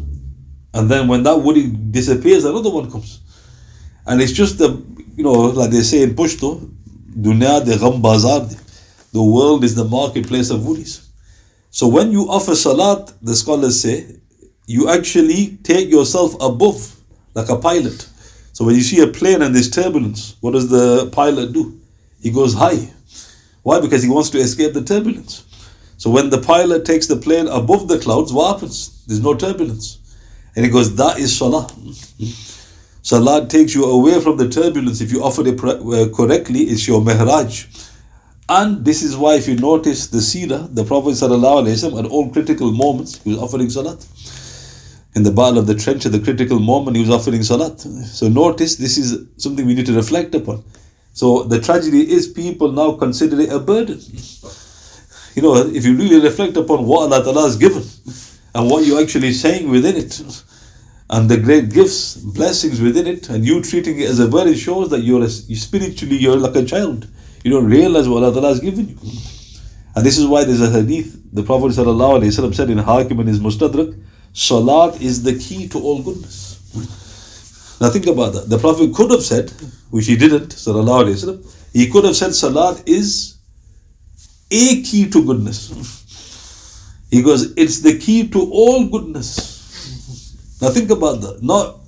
and 0.74 0.90
then 0.90 1.08
when 1.08 1.22
that 1.22 1.38
woody 1.38 1.66
disappears, 1.70 2.44
another 2.44 2.68
one 2.68 2.90
comes. 2.90 3.20
And 4.06 4.20
it's 4.20 4.32
just 4.32 4.58
the, 4.58 4.84
you 5.16 5.24
know, 5.24 5.32
like 5.32 5.70
they 5.70 5.80
say 5.80 6.02
in 6.02 6.14
Pashto, 6.14 6.70
dunya 7.18 7.64
de 7.64 7.78
gham 7.78 8.02
bazar. 8.02 8.46
The 9.14 9.22
world 9.22 9.64
is 9.64 9.74
the 9.74 9.86
marketplace 9.86 10.50
of 10.50 10.60
woodies. 10.60 11.08
So 11.70 11.88
when 11.88 12.12
you 12.12 12.28
offer 12.28 12.54
salat, 12.54 13.14
the 13.22 13.34
scholars 13.34 13.80
say, 13.80 14.20
you 14.66 14.90
actually 14.90 15.56
take 15.62 15.88
yourself 15.88 16.34
above 16.34 16.96
like 17.32 17.48
a 17.48 17.56
pilot. 17.56 18.06
So 18.52 18.66
when 18.66 18.74
you 18.74 18.82
see 18.82 19.00
a 19.00 19.06
plane 19.06 19.40
and 19.40 19.54
there's 19.54 19.70
turbulence, 19.70 20.36
what 20.42 20.50
does 20.50 20.68
the 20.68 21.08
pilot 21.12 21.54
do? 21.54 21.80
He 22.20 22.30
goes 22.30 22.52
high. 22.52 22.92
Why? 23.62 23.80
Because 23.80 24.02
he 24.02 24.10
wants 24.10 24.28
to 24.30 24.38
escape 24.38 24.74
the 24.74 24.84
turbulence. 24.84 25.47
So 25.98 26.08
when 26.10 26.30
the 26.30 26.40
pilot 26.40 26.84
takes 26.86 27.06
the 27.06 27.16
plane 27.16 27.46
above 27.48 27.88
the 27.88 27.98
clouds, 27.98 28.32
what 28.32 28.54
happens? 28.54 29.04
There's 29.06 29.20
no 29.20 29.34
turbulence. 29.34 29.98
And 30.56 30.64
he 30.64 30.70
goes, 30.70 30.96
that 30.96 31.18
is 31.18 31.36
salah. 31.36 31.68
Salah 33.02 33.46
takes 33.46 33.74
you 33.74 33.84
away 33.84 34.20
from 34.20 34.38
the 34.38 34.48
turbulence. 34.48 35.00
If 35.00 35.12
you 35.12 35.22
offer 35.22 35.46
it 35.46 35.62
uh, 35.62 36.08
correctly, 36.16 36.60
it's 36.60 36.88
your 36.88 37.02
mihraj. 37.02 37.66
And 38.48 38.84
this 38.84 39.02
is 39.02 39.16
why, 39.16 39.34
if 39.34 39.46
you 39.46 39.56
notice 39.56 40.06
the 40.06 40.18
seerah, 40.18 40.74
the 40.74 40.84
Prophet 40.84 41.10
ﷺ, 41.10 41.98
at 41.98 42.10
all 42.10 42.30
critical 42.30 42.72
moments, 42.72 43.22
he 43.22 43.30
was 43.30 43.38
offering 43.38 43.68
salat 43.68 44.06
in 45.14 45.24
the 45.24 45.30
battle 45.30 45.58
of 45.58 45.66
the 45.66 45.74
trench 45.74 46.06
at 46.06 46.12
the 46.12 46.20
critical 46.20 46.60
moment 46.60 46.96
he 46.96 47.02
was 47.02 47.10
offering 47.10 47.42
salat. 47.42 47.80
So 47.80 48.28
notice 48.28 48.76
this 48.76 48.96
is 48.96 49.26
something 49.36 49.66
we 49.66 49.74
need 49.74 49.86
to 49.86 49.94
reflect 49.94 50.34
upon. 50.34 50.62
So 51.12 51.42
the 51.42 51.60
tragedy 51.60 52.10
is 52.10 52.28
people 52.28 52.70
now 52.72 52.92
consider 52.92 53.40
it 53.40 53.52
a 53.52 53.58
burden. 53.58 54.00
You 55.38 55.42
know, 55.42 55.54
if 55.56 55.86
you 55.86 55.94
really 55.96 56.18
reflect 56.18 56.56
upon 56.56 56.84
what 56.84 57.02
Allah 57.02 57.22
Ta'ala 57.22 57.42
has 57.42 57.56
given 57.56 57.84
and 58.56 58.68
what 58.68 58.84
you're 58.84 59.00
actually 59.00 59.32
saying 59.32 59.70
within 59.70 59.94
it, 59.94 60.20
and 61.10 61.30
the 61.30 61.36
great 61.36 61.72
gifts, 61.72 62.16
blessings 62.16 62.80
within 62.80 63.06
it, 63.06 63.28
and 63.28 63.46
you 63.46 63.62
treating 63.62 64.00
it 64.00 64.10
as 64.10 64.18
a 64.18 64.26
burden 64.26 64.54
shows 64.54 64.90
that 64.90 65.02
you're 65.02 65.22
a, 65.22 65.28
you 65.46 65.54
spiritually 65.54 66.16
you're 66.16 66.36
like 66.36 66.56
a 66.56 66.64
child. 66.64 67.06
You 67.44 67.52
don't 67.52 67.66
realize 67.66 68.08
what 68.08 68.24
Allah 68.24 68.32
Ta'ala 68.32 68.48
has 68.48 68.58
given 68.58 68.88
you. 68.88 68.98
And 69.94 70.04
this 70.04 70.18
is 70.18 70.26
why 70.26 70.42
there's 70.42 70.60
a 70.60 70.70
hadith. 70.70 71.32
The 71.32 71.44
Prophet 71.44 71.70
ﷺ 71.70 72.54
said 72.56 72.70
in 72.70 72.78
Hakim 72.78 73.20
and 73.20 73.28
his 73.28 73.38
Mustadrak, 73.38 73.96
Salat 74.32 75.00
is 75.00 75.22
the 75.22 75.38
key 75.38 75.68
to 75.68 75.78
all 75.78 76.02
goodness. 76.02 76.58
Now 77.80 77.90
think 77.90 78.08
about 78.08 78.32
that. 78.32 78.50
The 78.50 78.58
Prophet 78.58 78.92
could 78.92 79.12
have 79.12 79.22
said, 79.22 79.52
which 79.90 80.06
he 80.06 80.16
didn't, 80.16 80.48
sallallahu 80.48 81.14
alayhi 81.14 81.70
he 81.72 81.88
could 81.88 82.02
have 82.06 82.16
said 82.16 82.34
Salat 82.34 82.88
is 82.88 83.37
a 84.50 84.82
key 84.82 85.08
to 85.10 85.24
goodness. 85.24 85.72
He 87.10 87.22
goes, 87.22 87.52
it's 87.56 87.80
the 87.80 87.98
key 87.98 88.28
to 88.28 88.40
all 88.50 88.88
goodness. 88.88 90.60
Now 90.60 90.70
think 90.70 90.90
about 90.90 91.20
that. 91.22 91.42
Not 91.42 91.80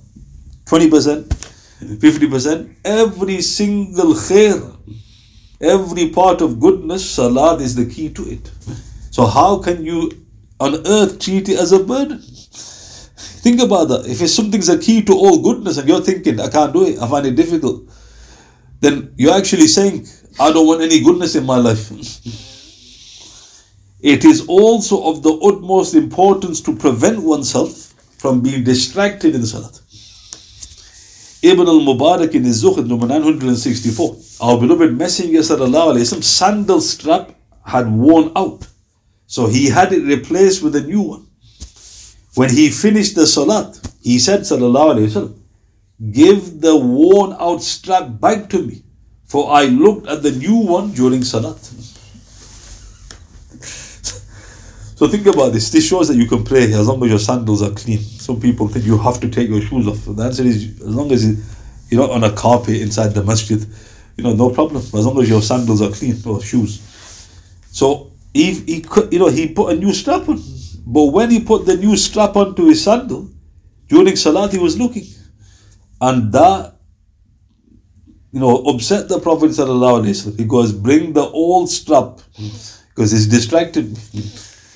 20%, 0.65 1.27
50%, 1.27 2.75
every 2.85 3.41
single 3.41 4.13
khair, 4.13 4.77
every 5.59 6.09
part 6.09 6.41
of 6.41 6.59
goodness, 6.59 7.09
salat 7.09 7.61
is 7.61 7.75
the 7.75 7.85
key 7.85 8.09
to 8.13 8.23
it. 8.23 8.49
So 9.11 9.25
how 9.25 9.59
can 9.59 9.83
you 9.83 10.11
on 10.59 10.87
earth 10.87 11.19
treat 11.19 11.49
it 11.49 11.59
as 11.59 11.71
a 11.71 11.83
burden? 11.83 12.19
Think 12.19 13.59
about 13.59 13.85
that. 13.85 14.05
If 14.05 14.27
something's 14.29 14.69
a 14.69 14.77
key 14.77 15.03
to 15.03 15.13
all 15.13 15.41
goodness 15.41 15.77
and 15.77 15.87
you're 15.87 16.01
thinking, 16.01 16.39
I 16.39 16.49
can't 16.49 16.71
do 16.71 16.85
it, 16.85 16.99
I 17.01 17.07
find 17.09 17.25
it 17.25 17.35
difficult, 17.35 17.83
then 18.79 19.13
you're 19.17 19.33
actually 19.35 19.67
saying, 19.67 20.07
I 20.39 20.51
don't 20.51 20.65
want 20.67 20.81
any 20.81 21.03
goodness 21.03 21.35
in 21.35 21.45
my 21.45 21.57
life. 21.57 21.91
it 24.01 24.25
is 24.25 24.45
also 24.47 25.03
of 25.03 25.21
the 25.21 25.33
utmost 25.33 25.93
importance 25.93 26.61
to 26.61 26.75
prevent 26.75 27.21
oneself 27.21 27.93
from 28.17 28.41
being 28.41 28.63
distracted 28.63 29.35
in 29.35 29.41
the 29.41 29.47
Salat. 29.47 29.79
Ibn 31.43 31.67
al-Mubarak 31.67 32.33
in 32.35 32.43
his 32.43 32.63
Zuhd 32.63 32.87
number 32.87 33.07
964, 33.07 34.17
our 34.41 34.59
beloved 34.59 34.95
Messenger 34.95 35.39
wasallam 35.39 36.23
sandal 36.23 36.81
strap 36.81 37.35
had 37.65 37.91
worn 37.91 38.31
out. 38.35 38.67
So 39.25 39.47
he 39.47 39.69
had 39.69 39.91
it 39.91 40.03
replaced 40.03 40.61
with 40.61 40.75
a 40.75 40.81
new 40.81 41.01
one. 41.01 41.27
When 42.35 42.49
he 42.49 42.69
finished 42.69 43.15
the 43.15 43.27
salat, 43.27 43.79
he 44.01 44.19
said, 44.19 44.41
Wasallam, 44.41 45.35
give 46.11 46.61
the 46.61 46.75
worn 46.75 47.35
out 47.39 47.61
strap 47.61 48.19
back 48.19 48.49
to 48.49 48.61
me, 48.61 48.83
for 49.25 49.51
I 49.51 49.65
looked 49.65 50.07
at 50.07 50.23
the 50.23 50.31
new 50.31 50.57
one 50.57 50.91
during 50.91 51.23
salat. 51.23 51.57
So 55.01 55.07
think 55.07 55.25
about 55.25 55.51
this. 55.51 55.71
This 55.71 55.87
shows 55.87 56.09
that 56.09 56.15
you 56.15 56.27
can 56.27 56.43
play 56.43 56.65
as 56.65 56.87
long 56.87 57.03
as 57.03 57.09
your 57.09 57.17
sandals 57.17 57.63
are 57.63 57.71
clean. 57.71 57.97
Some 57.97 58.39
people 58.39 58.67
think 58.67 58.85
you 58.85 58.99
have 58.99 59.19
to 59.21 59.29
take 59.29 59.49
your 59.49 59.59
shoes 59.59 59.87
off. 59.87 60.05
The 60.05 60.21
answer 60.21 60.43
is 60.43 60.79
as 60.79 60.93
long 60.93 61.11
as 61.11 61.25
you're 61.89 61.99
not 61.99 62.11
on 62.11 62.23
a 62.23 62.31
carpet 62.31 62.79
inside 62.79 63.15
the 63.15 63.23
masjid, 63.23 63.65
you 64.15 64.23
know, 64.23 64.35
no 64.35 64.51
problem. 64.51 64.77
As 64.77 64.93
long 65.03 65.19
as 65.19 65.27
your 65.27 65.41
sandals 65.41 65.81
are 65.81 65.89
clean 65.89 66.21
or 66.23 66.39
shoes. 66.43 66.79
So 67.71 68.11
he, 68.31 68.53
he, 68.53 68.85
you 69.09 69.17
know, 69.17 69.29
he 69.29 69.47
put 69.47 69.73
a 69.73 69.75
new 69.75 69.91
strap 69.91 70.29
on. 70.29 70.39
But 70.85 71.05
when 71.05 71.31
he 71.31 71.39
put 71.39 71.65
the 71.65 71.77
new 71.77 71.97
strap 71.97 72.35
onto 72.35 72.67
his 72.67 72.83
sandal, 72.83 73.27
during 73.87 74.15
Salat 74.15 74.51
he 74.51 74.59
was 74.59 74.77
looking. 74.77 75.07
And 75.99 76.31
that, 76.31 76.75
you 78.31 78.39
know, 78.39 78.55
upset 78.65 79.09
the 79.09 79.19
Prophet 79.19 79.57
goes, 80.47 80.71
bring 80.73 81.13
the 81.13 81.23
old 81.23 81.71
strap, 81.71 82.19
because 82.89 83.13
it's 83.13 83.25
distracted 83.25 83.91
me. 84.13 84.31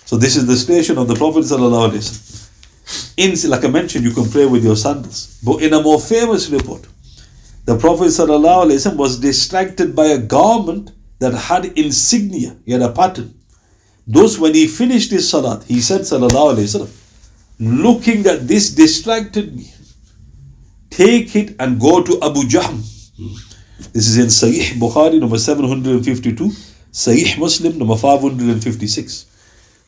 So 0.06 0.18
this 0.18 0.36
is 0.36 0.46
the 0.46 0.56
station 0.56 0.98
of 0.98 1.08
the 1.08 1.16
Prophet. 1.16 1.46
In, 3.18 3.50
like 3.50 3.64
I 3.64 3.68
mentioned, 3.68 4.04
you 4.06 4.12
can 4.12 4.30
pray 4.30 4.46
with 4.46 4.64
your 4.64 4.76
sandals. 4.76 5.40
But 5.44 5.64
in 5.64 5.74
a 5.74 5.82
more 5.82 6.00
famous 6.00 6.50
report, 6.50 6.86
the 7.66 7.78
Prophet 7.78 8.06
ﷺ 8.06 8.96
was 8.96 9.20
distracted 9.20 9.96
by 9.96 10.06
a 10.06 10.20
garment 10.20 10.92
that 11.20 11.34
had 11.34 11.66
insignia, 11.78 12.56
he 12.66 12.74
had 12.74 12.84
a 12.84 12.92
pattern. 12.92 13.34
Thus, 14.06 14.38
when 14.38 14.54
he 14.54 14.68
finished 14.68 15.10
his 15.10 15.28
salat, 15.28 15.64
he 15.64 15.82
said, 15.82 16.02
Wasallam, 16.02 16.92
looking 17.60 18.28
at 18.28 18.48
this 18.48 18.70
distracted 18.70 19.56
me. 19.56 19.72
Take 20.92 21.36
it 21.36 21.56
and 21.60 21.80
go 21.80 22.04
to 22.04 22.22
Abu 22.22 22.42
Jahm. 22.42 22.84
This 23.92 24.08
is 24.08 24.18
in 24.18 24.28
Sahih 24.28 24.78
Bukhari, 24.80 25.20
number 25.20 25.40
752, 25.40 26.50
Sahih 26.92 27.40
Muslim, 27.40 27.80
number 27.80 27.96
556. 27.96 29.26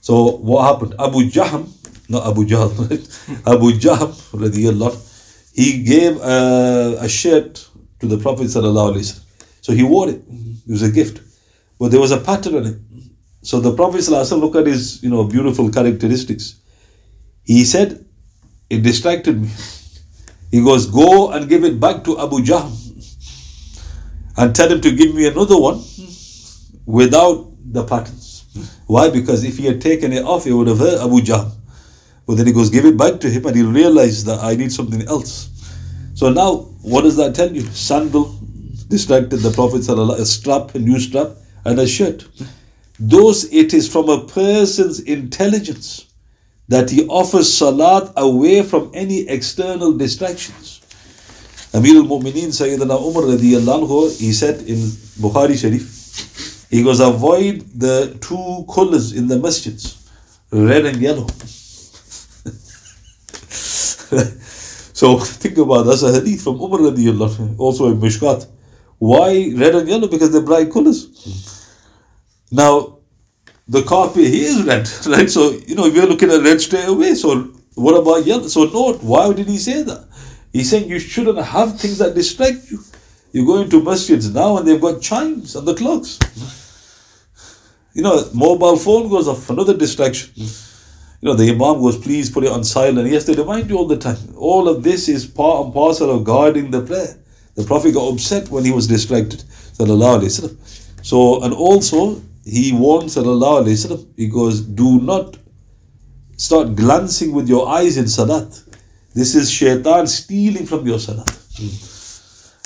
So, 0.02 0.38
what 0.38 0.64
happened? 0.64 0.94
Abu 1.00 1.30
Jahm, 1.30 1.70
not 2.10 2.28
Abu 2.28 2.46
Jahl, 2.46 2.72
Abu 3.54 3.72
Jahm, 3.74 4.10
radiallahu, 4.32 4.96
he 5.54 5.84
gave 5.84 6.18
a, 6.22 6.98
a 7.02 7.10
shirt 7.10 7.68
to 8.00 8.08
the 8.08 8.18
Prophet. 8.18 8.48
sallallahu 8.48 9.22
So, 9.62 9.74
he 9.74 9.84
wore 9.84 10.10
it. 10.10 10.22
It 10.68 10.72
was 10.72 10.84
a 10.84 10.92
gift. 10.92 11.22
But 11.80 11.92
there 11.92 12.00
was 12.00 12.12
a 12.12 12.20
pattern 12.20 12.56
on 12.56 12.66
it. 12.66 12.78
So 13.48 13.62
the 13.62 13.74
Prophet 13.74 14.00
ﷺ, 14.00 14.42
look 14.42 14.56
at 14.58 14.66
his 14.68 15.02
you 15.02 15.10
know 15.10 15.24
beautiful 15.24 15.70
characteristics. 15.72 16.56
He 17.44 17.64
said, 17.64 18.06
it 18.70 18.84
distracted 18.84 19.42
me. 19.42 19.50
He 20.52 20.62
goes, 20.64 20.86
Go 20.86 21.32
and 21.32 21.48
give 21.50 21.64
it 21.64 21.80
back 21.80 22.04
to 22.06 22.20
Abu 22.20 22.38
Jahm 22.40 22.72
and 24.38 24.56
tell 24.56 24.70
him 24.72 24.82
to 24.82 24.92
give 24.92 25.14
me 25.16 25.28
another 25.28 25.58
one 25.60 25.82
without 26.86 27.52
the 27.78 27.84
patterns. 27.84 28.27
Why? 28.88 29.10
Because 29.10 29.44
if 29.44 29.58
he 29.58 29.66
had 29.66 29.82
taken 29.82 30.12
it 30.14 30.24
off, 30.24 30.48
it 30.48 30.54
would 30.54 30.68
have 30.68 30.80
hurt 30.80 31.00
Abu 31.02 31.20
Jahm. 31.22 31.52
But 32.26 32.36
then 32.38 32.48
he 32.48 32.54
goes, 32.54 32.70
Give 32.70 32.86
it 32.86 32.98
back 32.98 33.20
to 33.22 33.30
him, 33.30 33.46
and 33.46 33.56
he 33.56 33.64
realized 33.64 34.26
that 34.26 34.40
I 34.44 34.56
need 34.56 34.72
something 34.72 35.02
else. 35.08 35.50
So 36.16 36.30
now, 36.30 36.70
what 36.82 37.04
does 37.04 37.16
that 37.18 37.36
tell 37.36 37.52
you? 37.54 37.62
Sandal 37.62 38.34
distracted 38.88 39.38
the 39.38 39.52
Prophet, 39.52 39.88
a 39.88 40.26
strap, 40.26 40.74
a 40.76 40.80
new 40.80 41.00
strap, 41.00 41.32
and 41.66 41.80
a 41.80 41.88
shirt. 41.88 42.26
Those 43.00 43.52
it 43.54 43.74
is 43.74 43.88
from 43.88 44.10
a 44.10 44.26
person's 44.26 45.00
intelligence 45.02 46.08
that 46.70 46.90
he 46.90 47.06
offers 47.08 47.54
salat 47.54 48.12
away 48.16 48.64
from 48.64 48.92
any 48.94 49.28
external 49.30 49.94
distractions. 49.94 50.82
Amir 51.74 51.98
al-Mu'mineen 51.98 52.50
Sayyidina 52.50 53.00
Umar 53.00 53.24
radiallahu 53.24 54.20
he 54.20 54.32
said 54.34 54.62
in 54.64 54.78
Bukhari 55.22 55.58
Sharif, 55.60 55.97
he 56.70 56.84
goes, 56.84 57.00
avoid 57.00 57.62
the 57.74 58.18
two 58.20 58.66
colors 58.74 59.14
in 59.14 59.28
the 59.28 59.36
masjids, 59.36 60.08
red 60.52 60.86
and 60.86 60.98
yellow. 60.98 61.28
so 64.94 65.20
think 65.20 65.58
about 65.58 65.84
that's 65.84 66.04
a 66.04 66.14
hadith 66.14 66.42
from 66.42 66.56
Umar 66.62 66.80
radiallahu 66.80 67.58
also 67.60 67.88
in 67.88 68.00
Mishkat. 68.00 68.48
Why 68.98 69.52
red 69.56 69.76
and 69.76 69.88
yellow? 69.88 70.08
Because 70.08 70.32
they're 70.32 70.42
bright 70.42 70.72
colors. 70.72 71.08
Now, 72.52 73.00
the 73.68 73.84
carpet 73.84 74.26
here 74.26 74.50
is 74.50 74.64
red, 74.64 74.90
right? 75.08 75.30
So, 75.30 75.52
you 75.68 75.76
know, 75.76 75.84
we're 75.84 76.06
looking 76.06 76.32
at 76.32 76.42
red 76.42 76.60
straight 76.62 76.88
away. 76.88 77.16
So, 77.16 77.52
what 77.76 77.96
about 78.00 78.26
yellow? 78.26 78.48
So, 78.48 78.66
note, 78.66 79.04
why 79.04 79.32
did 79.34 79.48
he 79.48 79.58
say 79.58 79.84
that? 79.84 80.08
He's 80.52 80.70
saying 80.70 80.90
you 80.90 81.00
shouldn't 81.00 81.38
have 81.38 81.80
things 81.80 82.00
that 82.00 82.16
distract 82.16 82.72
you. 82.72 82.80
You 83.32 83.46
go 83.46 83.62
into 83.62 83.82
masjids 83.82 84.34
now 84.34 84.58
and 84.58 84.68
they've 84.68 84.82
got 84.82 85.02
chimes 85.02 85.56
on 85.56 85.66
the 85.66 85.76
clocks. 85.76 86.18
You 87.94 88.04
know, 88.04 88.30
mobile 88.34 88.78
phone 88.78 89.10
goes 89.10 89.28
off, 89.28 89.50
another 89.50 89.76
distraction. 89.76 90.32
You 90.36 91.30
know, 91.30 91.34
the 91.34 91.50
Imam 91.50 91.82
goes, 91.82 91.98
please 91.98 92.30
put 92.30 92.44
it 92.44 92.52
on 92.52 92.64
silent. 92.64 93.10
Has 93.12 93.26
to 93.26 93.34
remind 93.34 93.70
you 93.70 93.78
all 93.78 93.88
the 93.88 93.98
time. 93.98 94.18
All 94.38 94.68
of 94.70 94.84
this 94.84 95.10
is 95.10 95.26
part 95.26 95.66
and 95.66 95.74
parcel 95.74 96.12
of 96.12 96.24
guarding 96.24 96.70
the 96.70 96.82
prayer. 96.82 97.18
The 97.56 97.64
Prophet 97.64 97.94
got 97.96 98.14
upset 98.14 98.50
when 98.50 98.64
he 98.66 98.72
was 98.72 98.86
distracted. 98.86 99.44
So, 101.02 101.44
and 101.44 101.54
also, 101.54 102.22
he 102.46 102.72
Sallallahu 102.72 103.64
Alaihi 103.66 104.08
he 104.16 104.28
goes, 104.28 104.62
do 104.62 105.02
not 105.02 105.38
start 106.38 106.76
glancing 106.76 107.34
with 107.34 107.50
your 107.50 107.68
eyes 107.68 107.98
in 107.98 108.08
salat. 108.08 108.62
This 109.16 109.34
is 109.34 109.50
shaitan 109.50 110.06
stealing 110.06 110.68
from 110.68 110.86
your 110.86 111.00
salat. 111.00 111.28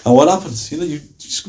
And 0.05 0.15
what 0.15 0.27
happens? 0.27 0.71
You 0.71 0.79
know, 0.79 0.83
you 0.83 0.99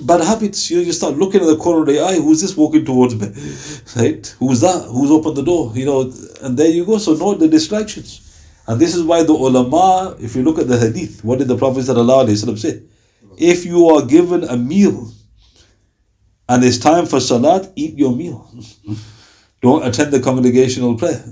bad 0.05 0.21
habits. 0.21 0.71
You 0.71 0.79
know, 0.79 0.83
you 0.83 0.93
start 0.93 1.17
looking 1.17 1.41
at 1.41 1.47
the 1.47 1.57
corner 1.57 1.81
of 1.81 1.87
the 1.87 2.01
eye. 2.01 2.17
Who's 2.17 2.41
this 2.43 2.57
walking 2.57 2.85
towards 2.85 3.15
me? 3.15 3.29
Right? 3.97 4.27
Who's 4.39 4.61
that? 4.61 4.89
Who's 4.91 5.11
opened 5.11 5.37
the 5.37 5.43
door? 5.43 5.73
You 5.75 5.87
know, 5.87 6.13
and 6.43 6.57
there 6.57 6.69
you 6.69 6.85
go. 6.85 6.99
So 6.99 7.15
note 7.15 7.39
the 7.41 7.49
distractions. 7.49 8.29
And 8.67 8.81
this 8.81 8.95
is 8.95 9.03
why 9.03 9.23
the 9.23 9.33
ulama, 9.33 10.17
if 10.21 10.37
you 10.37 10.43
look 10.43 10.59
at 10.59 10.69
the 10.69 10.79
hadith, 10.79 11.25
what 11.25 11.39
did 11.39 11.49
the 11.49 11.57
Prophet 11.57 11.83
say? 11.85 12.83
If 13.39 13.65
you 13.65 13.89
are 13.89 14.05
given 14.07 14.45
a 14.45 14.57
meal 14.57 15.11
and 16.49 16.63
it's 16.63 16.79
time 16.79 17.07
for 17.07 17.19
salat, 17.21 17.73
eat 17.75 17.99
your 17.99 18.15
meal. 18.15 18.49
Don't 19.63 19.85
attend 19.87 20.13
the 20.13 20.21
congregational 20.21 20.97
prayer. 20.97 21.25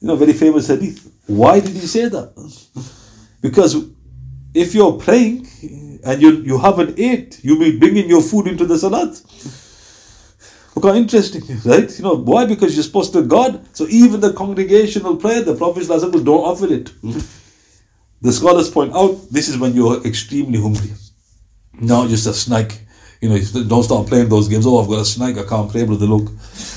You 0.00 0.08
know, 0.08 0.16
very 0.16 0.32
famous 0.32 0.66
hadith. 0.66 1.10
Why 1.26 1.60
did 1.60 1.72
he 1.72 1.86
say 1.86 2.08
that? 2.08 2.32
Because 3.40 3.76
if 4.52 4.74
you're 4.74 4.94
praying 4.94 5.46
and 6.08 6.22
you, 6.22 6.30
you 6.42 6.58
haven't 6.58 6.98
ate, 6.98 7.38
you'll 7.44 7.58
be 7.58 7.78
bringing 7.78 8.08
your 8.08 8.22
food 8.22 8.46
into 8.48 8.64
the 8.64 8.78
salat. 8.78 9.22
Look 10.74 10.84
how 10.84 10.94
interesting, 10.94 11.42
right? 11.64 11.98
You 11.98 12.04
know, 12.04 12.14
why? 12.14 12.46
Because 12.46 12.74
you're 12.74 12.84
supposed 12.84 13.12
to 13.12 13.22
God. 13.22 13.64
So 13.76 13.86
even 13.88 14.20
the 14.20 14.32
congregational 14.32 15.16
prayer, 15.16 15.42
the 15.42 15.54
Prophet 15.54 15.86
don't 15.86 16.28
offer 16.28 16.72
it. 16.72 16.88
Hmm? 17.02 17.18
The 18.20 18.32
scholars 18.32 18.70
point 18.70 18.94
out 18.94 19.28
this 19.30 19.48
is 19.48 19.58
when 19.58 19.74
you're 19.74 20.04
extremely 20.06 20.60
hungry. 20.60 20.90
Now 21.74 22.08
just 22.08 22.26
a 22.26 22.34
snack 22.34 22.80
you 23.20 23.28
know, 23.28 23.38
don't 23.66 23.82
start 23.82 24.06
playing 24.06 24.28
those 24.28 24.48
games. 24.48 24.66
Oh, 24.66 24.80
I've 24.80 24.88
got 24.88 25.00
a 25.00 25.04
snack, 25.04 25.36
I 25.38 25.44
can't 25.44 25.70
play, 25.70 25.84
brother. 25.84 26.06
Look, 26.06 26.30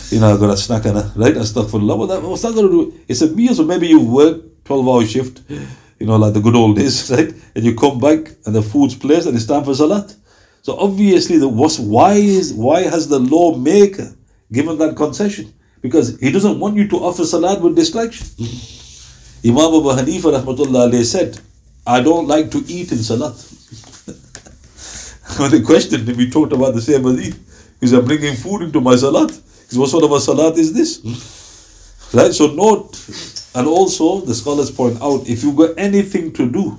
you 0.10 0.20
know, 0.20 0.34
I've 0.34 0.40
got 0.40 0.50
a 0.50 0.58
snack 0.58 0.86
and 0.86 0.98
a 0.98 1.12
right 1.16 1.36
and 1.36 1.46
stuff 1.46 1.70
for 1.70 1.80
love. 1.80 2.00
Well, 2.00 2.08
that, 2.08 2.22
what's 2.24 2.42
that 2.42 2.56
going 2.56 2.68
to 2.68 2.72
do? 2.72 3.00
It's 3.08 3.22
a 3.22 3.28
meal, 3.28 3.54
so 3.54 3.64
maybe 3.64 3.88
you 3.88 4.04
work 4.04 4.64
12 4.66 4.88
hour 4.88 5.06
shift, 5.06 5.42
you 6.02 6.08
know, 6.08 6.16
like 6.16 6.34
the 6.34 6.42
good 6.42 6.56
old 6.56 6.78
days, 6.78 7.12
right? 7.12 7.32
And 7.56 7.64
you 7.64 7.76
come 7.76 8.00
back 8.00 8.32
and 8.46 8.56
the 8.56 8.64
food's 8.64 8.96
placed 8.96 9.28
and 9.28 9.36
it's 9.36 9.46
time 9.46 9.64
for 9.64 9.76
salat. 9.76 10.16
So 10.64 10.76
obviously, 10.78 11.38
the 11.38 11.48
what's 11.48 11.80
why 11.80 12.14
is 12.14 12.54
why 12.54 12.82
has 12.82 13.08
the 13.08 13.20
lawmaker 13.20 14.14
given 14.52 14.80
that 14.80 14.96
concession? 14.96 15.54
Because 15.82 16.20
he 16.20 16.32
doesn't 16.32 16.60
want 16.60 16.76
you 16.76 16.88
to 16.88 16.98
offer 16.98 17.24
salat 17.24 17.62
with 17.62 17.76
distraction. 17.76 18.26
Mm-hmm. 18.26 19.50
Imam 19.50 19.74
Abu 19.80 19.90
Hanifa 19.98 20.40
rahmatullah 20.40 21.04
said, 21.04 21.40
I 21.86 22.02
don't 22.02 22.28
like 22.28 22.50
to 22.52 22.64
eat 22.68 22.92
in 22.92 23.00
salat. 23.00 23.34
when 25.40 25.52
they 25.52 25.62
questioned 25.62 26.08
him, 26.08 26.16
he 26.16 26.30
talked 26.30 26.54
about 26.54 26.74
the 26.74 26.82
same 26.82 27.04
hadith. 27.04 27.38
He 27.80 27.88
said, 27.88 28.00
I'm 28.00 28.06
bringing 28.06 28.36
food 28.36 28.64
into 28.64 28.82
my 28.82 28.96
salat. 28.96 29.32
He 29.32 29.76
said, 29.76 29.80
what 29.80 29.90
sort 29.90 30.04
of 30.04 30.12
a 30.12 30.20
salat 30.20 30.58
is 30.58 30.74
this? 30.74 31.00
Mm-hmm. 31.00 32.18
Right? 32.18 32.34
So 32.34 32.48
note, 32.54 32.96
and 33.56 33.68
also 33.68 34.22
the 34.22 34.34
scholars 34.34 34.72
point 34.72 35.02
out, 35.02 35.28
if 35.28 35.44
you've 35.44 35.56
got 35.56 35.78
anything 35.78 36.32
to 36.34 36.50
do, 36.50 36.78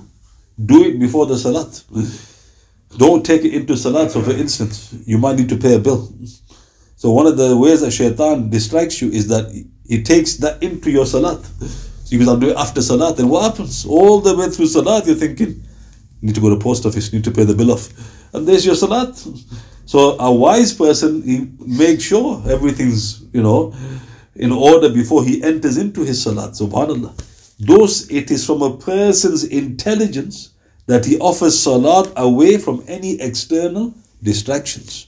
do 0.63 0.83
it 0.85 0.99
before 0.99 1.25
the 1.25 1.37
salat. 1.37 1.83
Don't 2.97 3.25
take 3.25 3.43
it 3.43 3.53
into 3.53 3.75
salat. 3.75 4.11
So 4.11 4.21
for 4.21 4.31
instance, 4.31 4.95
you 5.05 5.17
might 5.17 5.35
need 5.35 5.49
to 5.49 5.57
pay 5.57 5.75
a 5.75 5.79
bill. 5.79 6.11
So 6.95 7.11
one 7.11 7.27
of 7.27 7.37
the 7.37 7.57
ways 7.57 7.81
that 7.81 7.91
shaitan 7.91 8.49
distracts 8.49 9.01
you 9.01 9.09
is 9.09 9.27
that 9.27 9.51
he 9.87 10.03
takes 10.03 10.37
that 10.37 10.61
into 10.63 10.89
your 10.91 11.05
salat. 11.05 11.43
So 11.43 12.11
because 12.11 12.27
I'll 12.27 12.37
do 12.37 12.49
it 12.49 12.57
after 12.57 12.81
salat. 12.81 13.17
Then 13.17 13.29
what 13.29 13.51
happens? 13.51 13.85
All 13.85 14.19
the 14.21 14.35
way 14.37 14.49
through 14.49 14.67
salat, 14.67 15.05
you're 15.05 15.15
thinking, 15.15 15.63
need 16.21 16.35
to 16.35 16.41
go 16.41 16.49
to 16.49 16.59
post 16.59 16.85
office, 16.85 17.11
need 17.11 17.23
to 17.23 17.31
pay 17.31 17.43
the 17.43 17.55
bill 17.55 17.71
off 17.71 17.89
and 18.33 18.47
there's 18.47 18.65
your 18.65 18.75
salat. 18.75 19.15
So 19.85 20.17
a 20.19 20.31
wise 20.31 20.73
person, 20.73 21.21
he 21.21 21.47
makes 21.59 22.03
sure 22.03 22.41
everything's, 22.49 23.23
you 23.33 23.43
know, 23.43 23.73
in 24.35 24.51
order 24.51 24.89
before 24.89 25.23
he 25.23 25.43
enters 25.43 25.77
into 25.77 26.03
his 26.03 26.21
salat. 26.21 26.51
Subhanallah. 26.51 27.13
Those, 27.59 28.09
it 28.11 28.31
is 28.31 28.45
from 28.45 28.61
a 28.61 28.75
person's 28.77 29.43
intelligence 29.43 30.53
that 30.87 31.05
he 31.05 31.17
offers 31.19 31.59
salat 31.59 32.11
away 32.17 32.57
from 32.57 32.83
any 32.87 33.19
external 33.21 33.93
distractions. 34.21 35.07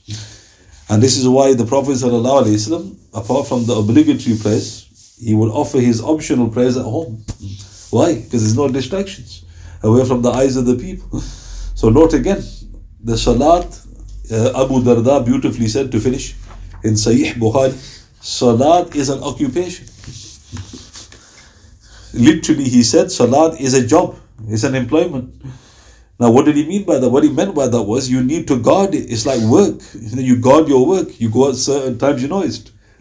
And 0.88 1.02
this 1.02 1.16
is 1.16 1.28
why 1.28 1.54
the 1.54 1.64
Prophet 1.66 1.92
ﷺ, 1.92 2.96
apart 3.12 3.48
from 3.48 3.66
the 3.66 3.74
obligatory 3.74 4.36
prayers, 4.36 5.16
he 5.20 5.34
would 5.34 5.50
offer 5.50 5.80
his 5.80 6.00
optional 6.02 6.48
prayers 6.48 6.76
at 6.76 6.84
home. 6.84 7.24
Why? 7.90 8.14
Because 8.14 8.42
there's 8.42 8.56
no 8.56 8.68
distractions 8.68 9.44
away 9.82 10.04
from 10.04 10.22
the 10.22 10.30
eyes 10.30 10.56
of 10.56 10.66
the 10.66 10.76
people. 10.76 11.22
So 11.76 11.90
note 11.90 12.14
again, 12.14 12.42
the 13.04 13.18
Salat, 13.18 13.66
uh, 14.32 14.64
Abu 14.64 14.80
Darda 14.80 15.22
beautifully 15.22 15.68
said 15.68 15.92
to 15.92 16.00
finish 16.00 16.34
in 16.82 16.94
Sahih 16.94 17.34
Bukhari, 17.34 17.74
Salat 18.26 18.96
is 18.96 19.08
an 19.08 19.22
occupation. 19.22 19.86
Literally, 22.12 22.64
he 22.64 22.82
said, 22.82 23.12
Salat 23.12 23.60
is 23.60 23.72
a 23.72 23.86
job, 23.86 24.18
it's 24.48 24.64
an 24.64 24.74
employment. 24.74 25.32
Now, 26.18 26.32
what 26.32 26.44
did 26.44 26.56
he 26.56 26.66
mean 26.66 26.84
by 26.84 26.98
that? 26.98 27.08
What 27.08 27.22
he 27.22 27.30
meant 27.30 27.54
by 27.54 27.68
that 27.68 27.82
was 27.84 28.10
you 28.10 28.24
need 28.24 28.48
to 28.48 28.58
guard 28.58 28.96
it. 28.96 29.12
It's 29.12 29.26
like 29.26 29.40
work. 29.42 29.80
You, 29.94 30.40
guard 30.40 30.66
your 30.66 30.84
work. 30.84 31.20
You 31.20 31.30
go 31.30 31.50
at 31.50 31.54
certain 31.54 31.98
times, 31.98 32.20
you 32.20 32.26
know, 32.26 32.42
it's 32.42 32.58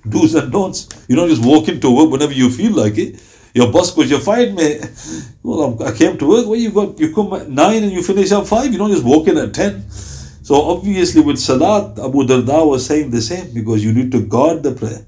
do's 0.07 0.35
and 0.35 0.51
don'ts. 0.51 0.89
You 1.07 1.15
don't 1.15 1.29
just 1.29 1.43
walk 1.43 1.69
into 1.69 1.89
work 1.89 2.11
whenever 2.11 2.33
you 2.33 2.51
feel 2.51 2.73
like 2.73 2.99
it. 2.99 3.19
Your 3.55 3.71
boss 3.71 3.95
goes, 3.95 4.11
you're 4.11 4.19
fired, 4.19 4.53
mate. 4.53 4.85
Well, 5.41 5.81
I 5.83 5.91
came 5.91 6.19
to 6.19 6.27
work. 6.27 6.45
Well, 6.45 6.55
you 6.55 6.71
got 6.71 6.99
you 6.99 7.13
come 7.15 7.33
at 7.33 7.49
nine 7.49 7.83
and 7.83 7.91
you 7.91 8.03
finish 8.03 8.31
at 8.31 8.45
five. 8.45 8.71
You 8.71 8.77
don't 8.77 8.91
just 8.91 9.03
walk 9.03 9.27
in 9.27 9.37
at 9.37 9.55
ten. 9.55 9.89
So 9.89 10.61
obviously 10.61 11.21
with 11.21 11.39
Salat, 11.39 11.97
Abu 11.97 12.27
Darda 12.27 12.67
was 12.67 12.85
saying 12.85 13.09
the 13.09 13.21
same 13.21 13.53
because 13.55 13.83
you 13.83 13.91
need 13.91 14.11
to 14.11 14.21
guard 14.21 14.61
the 14.61 14.73
prayer. 14.73 15.05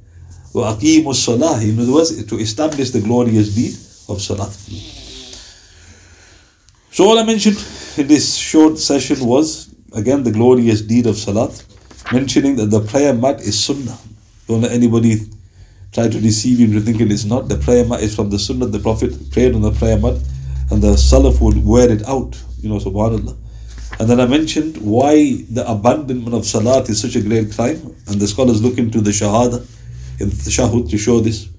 وَأَقِيمُ 0.57 1.15
Salah. 1.15 1.63
In 1.63 1.79
other 1.79 1.93
words, 1.93 2.25
to 2.25 2.39
establish 2.39 2.91
the 2.91 3.01
glorious 3.01 3.55
deed 3.55 3.75
of 4.09 4.21
Salat. 4.21 4.53
So 6.91 7.07
all 7.07 7.19
I 7.19 7.25
mentioned 7.25 7.57
in 7.97 8.07
this 8.07 8.35
short 8.35 8.79
session 8.79 9.25
was, 9.25 9.75
again, 9.95 10.23
the 10.23 10.31
glorious 10.31 10.83
deed 10.83 11.07
of 11.07 11.17
Salat, 11.17 11.65
mentioning 12.13 12.57
that 12.57 12.67
the 12.67 12.81
prayer 12.81 13.15
mat 13.15 13.41
is 13.41 13.59
Sunnah. 13.59 13.97
Don't 14.47 14.61
let 14.61 14.73
anybody 14.73 15.21
try 15.93 16.09
to 16.09 16.21
deceive 16.21 16.61
you 16.61 16.67
into 16.67 16.81
thinking 16.81 17.11
it's 17.11 17.25
not. 17.25 17.49
The 17.49 17.57
prayer 17.57 17.87
mat 17.87 18.03
is 18.03 18.15
from 18.15 18.29
the 18.29 18.39
Sunnah. 18.39 18.67
The 18.67 18.79
Prophet 18.79 19.31
prayed 19.31 19.55
on 19.55 19.63
the 19.63 19.73
prayer 19.73 19.99
mat 19.99 20.19
and 20.71 20.83
the 20.83 20.95
Salaf 20.97 21.41
would 21.41 21.65
wear 21.65 21.91
it 21.91 22.07
out. 22.07 22.43
You 22.61 22.69
know, 22.69 22.77
subhanAllah. 22.77 23.37
And 24.01 24.09
then 24.09 24.21
I 24.21 24.27
mentioned 24.27 24.79
why 24.79 25.45
the 25.49 25.65
abandonment 25.67 26.35
of 26.35 26.45
Salat 26.45 26.89
is 26.91 27.01
such 27.01 27.17
a 27.17 27.23
great 27.23 27.53
crime. 27.53 27.95
And 28.09 28.21
the 28.21 28.27
scholars 28.27 28.63
look 28.63 28.79
into 28.79 29.01
the 29.01 29.11
Shahada 29.11 29.67
in 30.20 30.30
the 30.30 30.52
Shahud 30.52 30.90
to 30.90 30.98
show 30.98 31.20
this. 31.20 31.50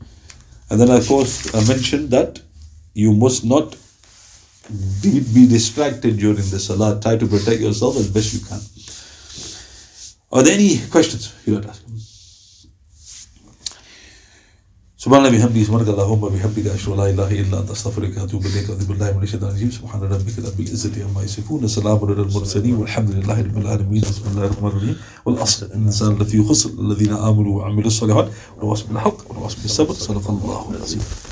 And 0.70 0.80
then, 0.80 0.90
of 0.90 1.06
course, 1.06 1.54
I 1.54 1.66
mentioned 1.66 2.10
that 2.10 2.40
you 2.94 3.12
must 3.12 3.44
not 3.44 3.76
be, 5.02 5.20
be 5.20 5.46
distracted 5.48 6.18
during 6.18 6.36
the 6.36 6.58
salah. 6.58 7.00
Try 7.00 7.16
to 7.16 7.26
protect 7.26 7.60
yourself 7.60 7.96
as 7.96 8.10
best 8.10 8.34
you 8.34 8.40
can. 8.40 8.60
Are 10.30 10.42
there 10.42 10.54
any 10.54 10.78
questions 10.90 11.34
you 11.46 11.54
want 11.54 11.64
to 11.64 11.70
ask? 11.70 11.87
سبحان 14.98 15.26
الله 15.26 15.38
بحمده 15.38 15.62
سبحانك 15.62 15.88
اللهم 15.88 16.22
وبحمدك 16.22 16.66
أشهد 16.66 16.92
أن 16.92 16.98
لا 16.98 17.10
إله 17.10 17.30
إلا 17.40 17.60
أنت 17.60 17.70
أستغفرك 17.70 18.18
وأتوب 18.18 18.46
إليك. 18.46 18.70
أعوذ 18.70 18.86
بالله 18.86 19.16
من 19.16 19.22
الشيطان 19.22 19.50
الرجيم. 19.50 19.70
سبحان 19.70 20.02
ربك 20.02 20.38
رب 20.38 20.60
العزة 20.60 21.04
عما 21.04 21.22
يصفون. 21.22 21.68
سلام 21.68 21.98
على 22.02 22.22
المرسلين 22.26 22.74
والحمد 22.74 23.10
لله 23.10 23.40
رب 23.40 23.58
العالمين. 23.58 24.02
بسم 24.02 24.22
الله 24.30 24.44
الرحمن 24.44 24.68
الرحيم. 24.68 24.96
والأصل 25.24 25.66
الإنسان 25.66 26.10
الذي 26.18 26.42
خسر 26.42 26.70
الذين 26.82 27.12
آمنوا 27.12 27.58
وعملوا 27.58 27.86
الصالحات 27.86 28.28
ونواصل 28.58 28.86
بالحق 28.90 29.18
ونواصل 29.30 29.58
بالصبر. 29.62 29.94
صدق 29.94 30.30
الله 30.30 30.62
العظيم. 30.74 31.02